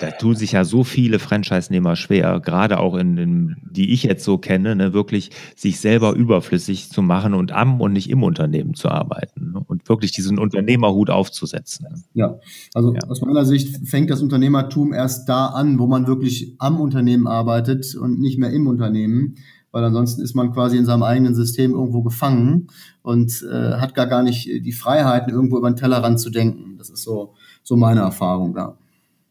Da 0.00 0.10
tun 0.10 0.34
sich 0.34 0.52
ja 0.52 0.64
so 0.64 0.82
viele 0.82 1.20
Franchise-Nehmer 1.20 1.94
schwer, 1.94 2.40
gerade 2.40 2.80
auch 2.80 2.96
in, 2.96 3.16
in, 3.16 3.56
die 3.70 3.92
ich 3.92 4.02
jetzt 4.02 4.24
so 4.24 4.38
kenne, 4.38 4.74
ne, 4.74 4.92
wirklich 4.92 5.30
sich 5.54 5.78
selber 5.78 6.14
überflüssig 6.14 6.90
zu 6.90 7.00
machen 7.00 7.32
und 7.32 7.52
am 7.52 7.80
und 7.80 7.92
nicht 7.92 8.10
im 8.10 8.24
Unternehmen 8.24 8.74
zu 8.74 8.88
arbeiten 8.88 9.52
ne, 9.52 9.62
und 9.64 9.88
wirklich 9.88 10.10
diesen 10.10 10.40
Unternehmerhut 10.40 11.08
aufzusetzen. 11.08 11.86
Ja, 12.14 12.40
also 12.74 12.92
ja. 12.92 13.00
aus 13.08 13.20
meiner 13.20 13.44
Sicht 13.44 13.86
fängt 13.86 14.10
das 14.10 14.20
Unternehmertum 14.20 14.92
erst 14.92 15.28
da 15.28 15.46
an, 15.46 15.78
wo 15.78 15.86
man 15.86 16.08
wirklich 16.08 16.56
am 16.58 16.80
Unternehmen 16.80 17.28
arbeitet 17.28 17.94
und 17.94 18.18
nicht 18.18 18.38
mehr 18.38 18.50
im 18.50 18.66
Unternehmen 18.66 19.36
weil 19.72 19.84
ansonsten 19.84 20.22
ist 20.22 20.34
man 20.34 20.52
quasi 20.52 20.76
in 20.76 20.84
seinem 20.84 21.02
eigenen 21.02 21.34
System 21.34 21.72
irgendwo 21.72 22.02
gefangen 22.02 22.68
und 23.02 23.42
äh, 23.50 23.78
hat 23.78 23.94
gar 23.94 24.06
gar 24.06 24.22
nicht 24.22 24.46
die 24.46 24.72
Freiheiten, 24.72 25.32
irgendwo 25.32 25.58
über 25.58 25.70
den 25.70 25.76
Tellerrand 25.76 26.20
zu 26.20 26.30
denken. 26.30 26.76
Das 26.78 26.90
ist 26.90 27.02
so, 27.02 27.34
so 27.62 27.76
meine 27.76 28.00
Erfahrung 28.00 28.54
da. 28.54 28.76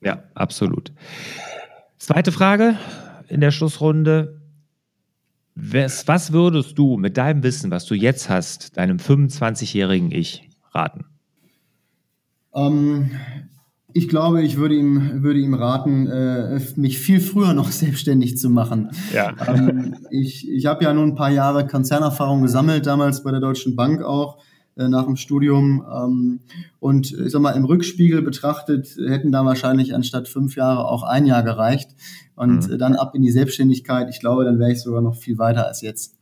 Ja, 0.01 0.23
absolut. 0.33 0.91
Zweite 1.97 2.31
Frage 2.31 2.75
in 3.27 3.39
der 3.39 3.51
Schlussrunde. 3.51 4.41
Was, 5.53 6.07
was 6.07 6.33
würdest 6.33 6.77
du 6.77 6.97
mit 6.97 7.17
deinem 7.17 7.43
Wissen, 7.43 7.71
was 7.71 7.85
du 7.85 7.93
jetzt 7.93 8.29
hast, 8.29 8.77
deinem 8.77 8.97
25-jährigen 8.97 10.11
Ich 10.11 10.49
raten? 10.71 11.05
Ähm, 12.53 13.11
ich 13.93 14.07
glaube, 14.07 14.41
ich 14.41 14.57
würde 14.57 14.75
ihm, 14.75 15.23
würde 15.23 15.39
ihm 15.39 15.53
raten, 15.53 16.07
äh, 16.07 16.59
mich 16.75 16.99
viel 16.99 17.19
früher 17.19 17.53
noch 17.53 17.71
selbstständig 17.71 18.37
zu 18.37 18.49
machen. 18.49 18.91
Ja. 19.13 19.33
Ähm, 19.47 19.95
ich 20.09 20.49
ich 20.49 20.65
habe 20.65 20.83
ja 20.83 20.93
nun 20.93 21.09
ein 21.09 21.15
paar 21.15 21.31
Jahre 21.31 21.67
Konzernerfahrung 21.67 22.41
gesammelt, 22.41 22.85
damals 22.85 23.23
bei 23.23 23.31
der 23.31 23.39
Deutschen 23.39 23.75
Bank 23.75 24.01
auch, 24.01 24.37
äh, 24.75 24.87
nach 24.87 25.05
dem 25.05 25.15
Studium. 25.15 25.85
Ähm, 25.91 26.39
und 26.79 27.11
ich 27.11 27.31
sag 27.31 27.41
mal, 27.41 27.51
im 27.51 27.65
Rückspiegel 27.65 28.21
betrachtet 28.21 28.95
hätten 29.07 29.31
da 29.31 29.45
wahrscheinlich 29.45 29.93
anstatt 29.93 30.27
fünf 30.27 30.55
Jahre 30.55 30.85
auch 30.87 31.03
ein 31.03 31.25
Jahr 31.25 31.43
gereicht. 31.43 31.91
Und 32.35 32.69
mhm. 32.69 32.77
dann 32.77 32.95
ab 32.95 33.13
in 33.15 33.21
die 33.21 33.31
Selbstständigkeit. 33.31 34.09
Ich 34.09 34.19
glaube, 34.19 34.45
dann 34.45 34.59
wäre 34.59 34.71
ich 34.71 34.81
sogar 34.81 35.01
noch 35.01 35.15
viel 35.15 35.37
weiter 35.37 35.67
als 35.67 35.81
jetzt. 35.81 36.20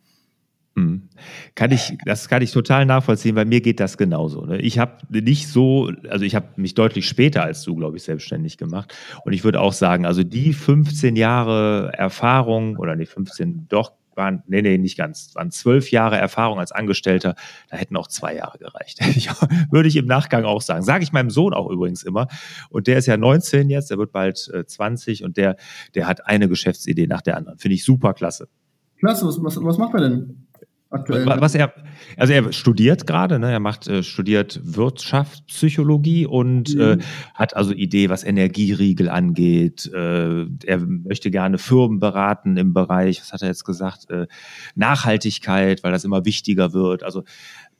Mhm. 0.76 1.10
Kann 1.56 1.72
ich, 1.72 1.98
das 2.06 2.30
kann 2.30 2.42
ich 2.42 2.52
total 2.52 2.86
nachvollziehen, 2.86 3.36
weil 3.36 3.46
mir 3.46 3.62
geht 3.62 3.80
das 3.80 3.98
genauso. 3.98 4.46
Ne? 4.46 4.60
Ich 4.62 4.80
habe 4.80 4.98
nicht 5.10 5.48
so, 5.48 5.92
also 6.10 6.26
ich 6.26 6.36
habe 6.36 6.48
mich 6.56 6.76
deutlich 6.76 7.08
später 7.08 7.44
als 7.44 7.64
du, 7.64 7.76
glaube 7.76 7.98
ich, 7.98 8.04
selbstständig 8.04 8.58
gemacht. 8.58 8.94
Und 9.26 9.34
ich 9.34 9.44
würde 9.44 9.60
auch 9.60 9.74
sagen, 9.74 10.06
also 10.06 10.24
die 10.24 10.54
15 10.54 11.16
Jahre 11.16 11.92
Erfahrung 11.94 12.78
oder 12.78 12.96
die 12.96 13.06
15, 13.06 13.68
doch 13.68 13.94
waren, 14.20 14.44
nee, 14.48 14.62
nee, 14.62 14.78
nicht 14.78 14.98
ganz, 14.98 15.34
waren 15.34 15.50
zwölf 15.50 15.90
Jahre 15.92 16.18
Erfahrung 16.18 16.60
als 16.60 16.72
Angestellter, 16.72 17.36
da 17.70 17.78
hätten 17.78 17.96
auch 17.96 18.08
zwei 18.08 18.36
Jahre 18.36 18.60
gereicht. 18.60 19.00
würde 19.72 19.88
ich 19.88 19.96
im 19.96 20.06
Nachgang 20.06 20.44
auch 20.44 20.62
sagen. 20.62 20.84
Sage 20.84 21.04
ich 21.04 21.12
meinem 21.14 21.32
Sohn 21.32 21.54
auch 21.54 21.70
übrigens 21.70 22.04
immer. 22.04 22.28
Und 22.70 22.88
der 22.88 22.98
ist 22.98 23.08
ja 23.08 23.18
19 23.18 23.70
jetzt, 23.70 23.90
der 23.90 23.98
wird 23.98 24.12
bald 24.12 24.50
äh, 24.54 24.66
20 24.66 25.24
und 25.24 25.38
der, 25.38 25.56
der 25.96 26.06
hat 26.06 26.28
eine 26.28 26.50
Geschäftsidee 26.50 27.08
nach 27.08 27.22
der 27.22 27.38
anderen. 27.38 27.58
Finde 27.58 27.76
ich 27.76 27.84
super 27.84 28.14
klasse. 28.14 28.50
Klasse, 29.00 29.26
was, 29.26 29.42
was, 29.42 29.64
was 29.64 29.78
macht 29.78 29.94
er 29.94 30.02
denn? 30.02 30.49
Aktuell. 30.92 31.28
Was 31.28 31.54
er, 31.54 31.72
also 32.18 32.34
er 32.34 32.52
studiert 32.52 33.06
gerade, 33.06 33.38
ne? 33.38 33.52
er 33.52 33.60
macht, 33.60 33.88
äh, 33.88 34.02
studiert 34.02 34.60
Wirtschaftspsychologie 34.64 36.26
und 36.26 36.74
mhm. 36.74 36.82
äh, 36.82 36.98
hat 37.36 37.56
also 37.56 37.74
Idee, 37.74 38.10
was 38.10 38.24
Energieriegel 38.24 39.08
angeht. 39.08 39.86
Äh, 39.94 40.46
er 40.66 40.80
möchte 40.80 41.30
gerne 41.30 41.60
Firmen 41.60 42.00
beraten 42.00 42.58
im 42.58 42.74
Bereich, 42.74 43.22
was 43.22 43.32
hat 43.32 43.44
er 43.44 43.50
jetzt 43.50 43.66
gesagt, 43.66 44.10
äh, 44.10 44.26
Nachhaltigkeit, 44.74 45.84
weil 45.84 45.92
das 45.92 46.06
immer 46.06 46.26
wichtiger 46.26 46.74
wird. 46.74 47.04
Also 47.04 47.24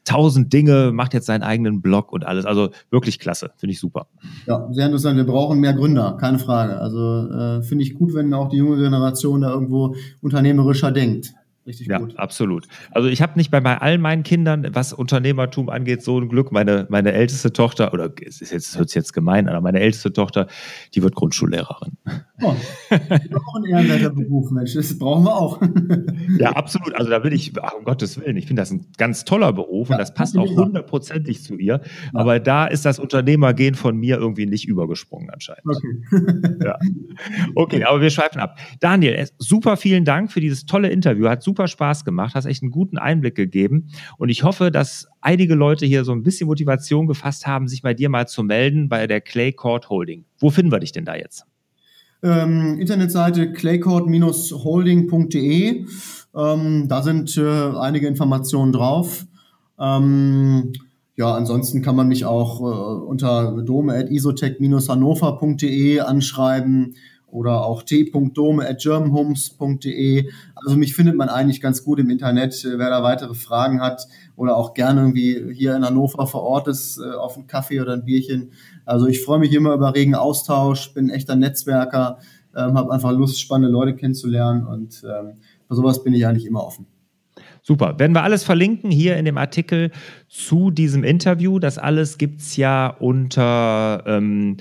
tausend 0.06 0.54
Dinge, 0.54 0.92
macht 0.92 1.14
jetzt 1.14 1.26
seinen 1.26 1.44
eigenen 1.44 1.82
Blog 1.82 2.12
und 2.12 2.26
alles. 2.26 2.46
Also 2.46 2.70
wirklich 2.90 3.20
klasse, 3.20 3.52
finde 3.58 3.74
ich 3.74 3.80
super. 3.80 4.08
Ja, 4.46 4.68
sehr 4.72 4.86
interessant. 4.86 5.18
Wir 5.18 5.26
brauchen 5.26 5.60
mehr 5.60 5.74
Gründer, 5.74 6.18
keine 6.20 6.40
Frage. 6.40 6.80
Also 6.80 7.28
äh, 7.30 7.62
finde 7.64 7.84
ich 7.84 7.96
gut, 7.96 8.14
wenn 8.14 8.34
auch 8.34 8.50
die 8.50 8.58
junge 8.58 8.78
Generation 8.78 9.42
da 9.42 9.52
irgendwo 9.52 9.96
unternehmerischer 10.22 10.92
denkt. 10.92 11.34
Richtig 11.70 11.86
ja, 11.86 12.00
gut. 12.00 12.18
absolut. 12.18 12.68
Also 12.90 13.10
ich 13.10 13.22
habe 13.22 13.34
nicht 13.36 13.52
bei, 13.52 13.60
bei 13.60 13.78
all 13.78 14.00
meinen 14.00 14.24
Kindern, 14.24 14.68
was 14.74 14.92
Unternehmertum 14.92 15.70
angeht, 15.70 16.02
so 16.02 16.20
ein 16.20 16.28
Glück. 16.28 16.52
Meine, 16.52 16.88
meine 16.90 17.14
älteste 17.14 17.54
Tochter, 17.54 17.94
oder 17.94 18.12
es 18.26 18.42
ist 18.42 18.52
jetzt, 18.52 18.76
hört 18.80 18.96
jetzt 18.96 19.14
gemein 19.14 19.48
an, 19.48 19.54
aber 19.54 19.62
meine 19.62 19.80
älteste 19.80 20.12
Tochter, 20.12 20.48
die 20.96 21.04
wird 21.04 21.14
Grundschullehrerin. 21.14 21.92
Oh, 22.42 22.48
auch 22.50 23.56
ein 23.56 23.66
ehrenwerter 23.70 24.10
Beruf, 24.10 24.50
Mensch. 24.50 24.74
Das 24.74 24.98
brauchen 24.98 25.26
wir 25.26 25.36
auch. 25.36 25.62
ja, 26.40 26.54
absolut. 26.54 26.96
Also 26.96 27.12
da 27.12 27.24
will 27.24 27.34
ich, 27.34 27.54
um 27.56 27.84
Gottes 27.84 28.20
Willen, 28.20 28.36
ich 28.36 28.48
finde 28.48 28.64
das 28.64 28.72
ein 28.72 28.88
ganz 28.98 29.24
toller 29.24 29.54
Beruf 29.54 29.90
ja, 29.90 29.96
und 29.96 30.00
das 30.00 30.16
passt 30.16 30.36
auch 30.40 30.50
hundertprozentig 30.50 31.44
zu 31.44 31.56
ihr. 31.56 31.82
Ja. 31.84 32.20
Aber 32.20 32.40
da 32.40 32.66
ist 32.66 32.84
das 32.84 32.98
Unternehmergehen 32.98 33.76
von 33.76 33.96
mir 33.96 34.18
irgendwie 34.18 34.48
nicht 34.48 34.68
übergesprungen 34.68 35.30
anscheinend. 35.30 35.66
Okay. 35.66 36.66
ja. 36.66 36.80
okay, 37.54 37.84
aber 37.84 38.02
wir 38.02 38.10
schweifen 38.10 38.40
ab. 38.40 38.58
Daniel, 38.80 39.28
super 39.38 39.78
vielen 39.78 40.04
Dank 40.04 40.32
für 40.32 40.40
dieses 40.40 40.66
tolle 40.66 40.90
Interview. 40.90 41.30
Hat 41.30 41.44
super 41.44 41.59
super 41.60 41.68
Spaß 41.68 42.06
gemacht, 42.06 42.36
hast 42.36 42.46
echt 42.46 42.64
einen 42.64 42.72
guten 42.72 42.98
Einblick 42.98 43.36
gegeben. 43.36 43.90
Und 44.18 44.30
ich 44.30 44.44
hoffe, 44.44 44.72
dass 44.72 45.10
einige 45.20 45.56
Leute 45.56 45.86
hier 45.86 46.06
so 46.06 46.14
ein 46.14 46.24
bisschen 46.24 46.48
Motivation 46.48 47.06
gefasst 47.06 47.46
haben, 47.48 47.68
sich 47.68 47.82
bei 47.82 47.94
dir 47.94 48.08
mal 48.08 48.30
zu 48.30 48.44
melden 48.44 48.88
bei 48.88 49.08
der 49.08 49.20
Clay 49.20 49.52
Court 49.52 49.90
Holding. 49.90 50.24
Wo 50.38 50.52
finden 50.52 50.72
wir 50.72 50.80
dich 50.80 50.94
denn 50.94 51.04
da 51.04 51.16
jetzt? 51.16 51.44
Ähm, 52.24 52.80
Internetseite 52.80 53.52
claycourt-holding.de. 53.52 55.86
Ähm, 56.36 56.88
da 56.88 57.02
sind 57.02 57.36
äh, 57.38 57.72
einige 57.78 58.08
Informationen 58.08 58.72
drauf. 58.72 59.26
Ähm, 59.78 60.72
ja, 61.16 61.34
ansonsten 61.34 61.82
kann 61.82 61.98
man 61.98 62.08
mich 62.08 62.24
auch 62.24 62.62
äh, 62.62 62.64
unter 63.04 63.62
dome.isotech-hannover.de 63.64 66.00
anschreiben 66.00 66.96
oder 67.32 67.66
auch 67.66 67.84
t.dome.germanhomes.de. 67.84 70.30
Also 70.66 70.78
mich 70.78 70.96
findet 70.96 71.16
man 71.16 71.30
eigentlich 71.30 71.62
ganz 71.62 71.84
gut 71.84 72.00
im 72.00 72.10
Internet. 72.10 72.64
Wer 72.64 72.90
da 72.90 73.04
weitere 73.04 73.34
Fragen 73.34 73.82
hat 73.82 74.08
oder 74.36 74.56
auch 74.56 74.74
gerne 74.74 75.02
irgendwie 75.02 75.54
hier 75.54 75.76
in 75.76 75.86
Hannover 75.86 76.28
vor 76.28 76.44
Ort 76.44 76.68
ist, 76.68 77.00
äh, 77.00 77.12
auf 77.16 77.36
einen 77.36 77.48
Kaffee 77.48 77.82
oder 77.82 77.94
ein 77.94 78.06
Bierchen. 78.06 78.52
Also 78.86 79.08
ich 79.08 79.24
freue 79.24 79.40
mich 79.40 79.54
immer 79.54 79.74
über 79.74 79.94
regen 79.94 80.16
Austausch, 80.16 80.94
bin 80.94 81.08
ein 81.08 81.10
echter 81.10 81.36
Netzwerker, 81.36 82.20
ähm, 82.56 82.78
habe 82.78 82.92
einfach 82.92 83.12
Lust, 83.12 83.40
spannende 83.40 83.72
Leute 83.72 83.96
kennenzulernen 83.96 84.66
und 84.66 85.04
ähm, 85.04 85.38
für 85.68 85.76
sowas 85.76 86.04
bin 86.04 86.14
ich 86.14 86.26
eigentlich 86.26 86.46
immer 86.46 86.66
offen. 86.66 86.88
Super. 87.62 88.00
Werden 88.00 88.14
wir 88.14 88.24
alles 88.24 88.44
verlinken 88.44 88.90
hier 88.90 89.18
in 89.18 89.26
dem 89.26 89.38
Artikel 89.38 89.92
zu 90.28 90.72
diesem 90.72 91.04
Interview. 91.04 91.60
Das 91.60 91.78
alles 91.78 92.18
gibt 92.18 92.42
es 92.42 92.56
ja 92.56 92.88
unter 92.88 94.04
ähm, 94.08 94.58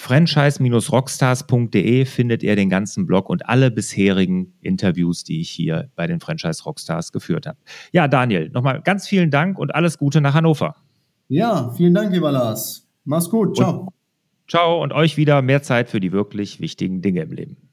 franchise-rockstars.de 0.00 2.04
findet 2.06 2.42
ihr 2.42 2.56
den 2.56 2.70
ganzen 2.70 3.06
Blog 3.06 3.28
und 3.28 3.48
alle 3.48 3.70
bisherigen 3.70 4.54
Interviews, 4.60 5.22
die 5.24 5.40
ich 5.40 5.50
hier 5.50 5.90
bei 5.94 6.06
den 6.06 6.20
Franchise 6.20 6.64
Rockstars 6.64 7.12
geführt 7.12 7.46
habe. 7.46 7.58
Ja, 7.92 8.08
Daniel, 8.08 8.50
nochmal 8.50 8.80
ganz 8.82 9.06
vielen 9.06 9.30
Dank 9.30 9.58
und 9.58 9.74
alles 9.74 9.98
Gute 9.98 10.20
nach 10.20 10.34
Hannover. 10.34 10.76
Ja, 11.28 11.70
vielen 11.76 11.94
Dank, 11.94 12.12
lieber 12.12 12.32
Lars. 12.32 12.88
Mach's 13.04 13.30
gut. 13.30 13.56
Ciao. 13.56 13.80
Und, 13.80 13.90
ciao 14.48 14.82
und 14.82 14.92
euch 14.92 15.16
wieder 15.16 15.42
mehr 15.42 15.62
Zeit 15.62 15.88
für 15.88 16.00
die 16.00 16.12
wirklich 16.12 16.60
wichtigen 16.60 17.02
Dinge 17.02 17.22
im 17.22 17.32
Leben. 17.32 17.69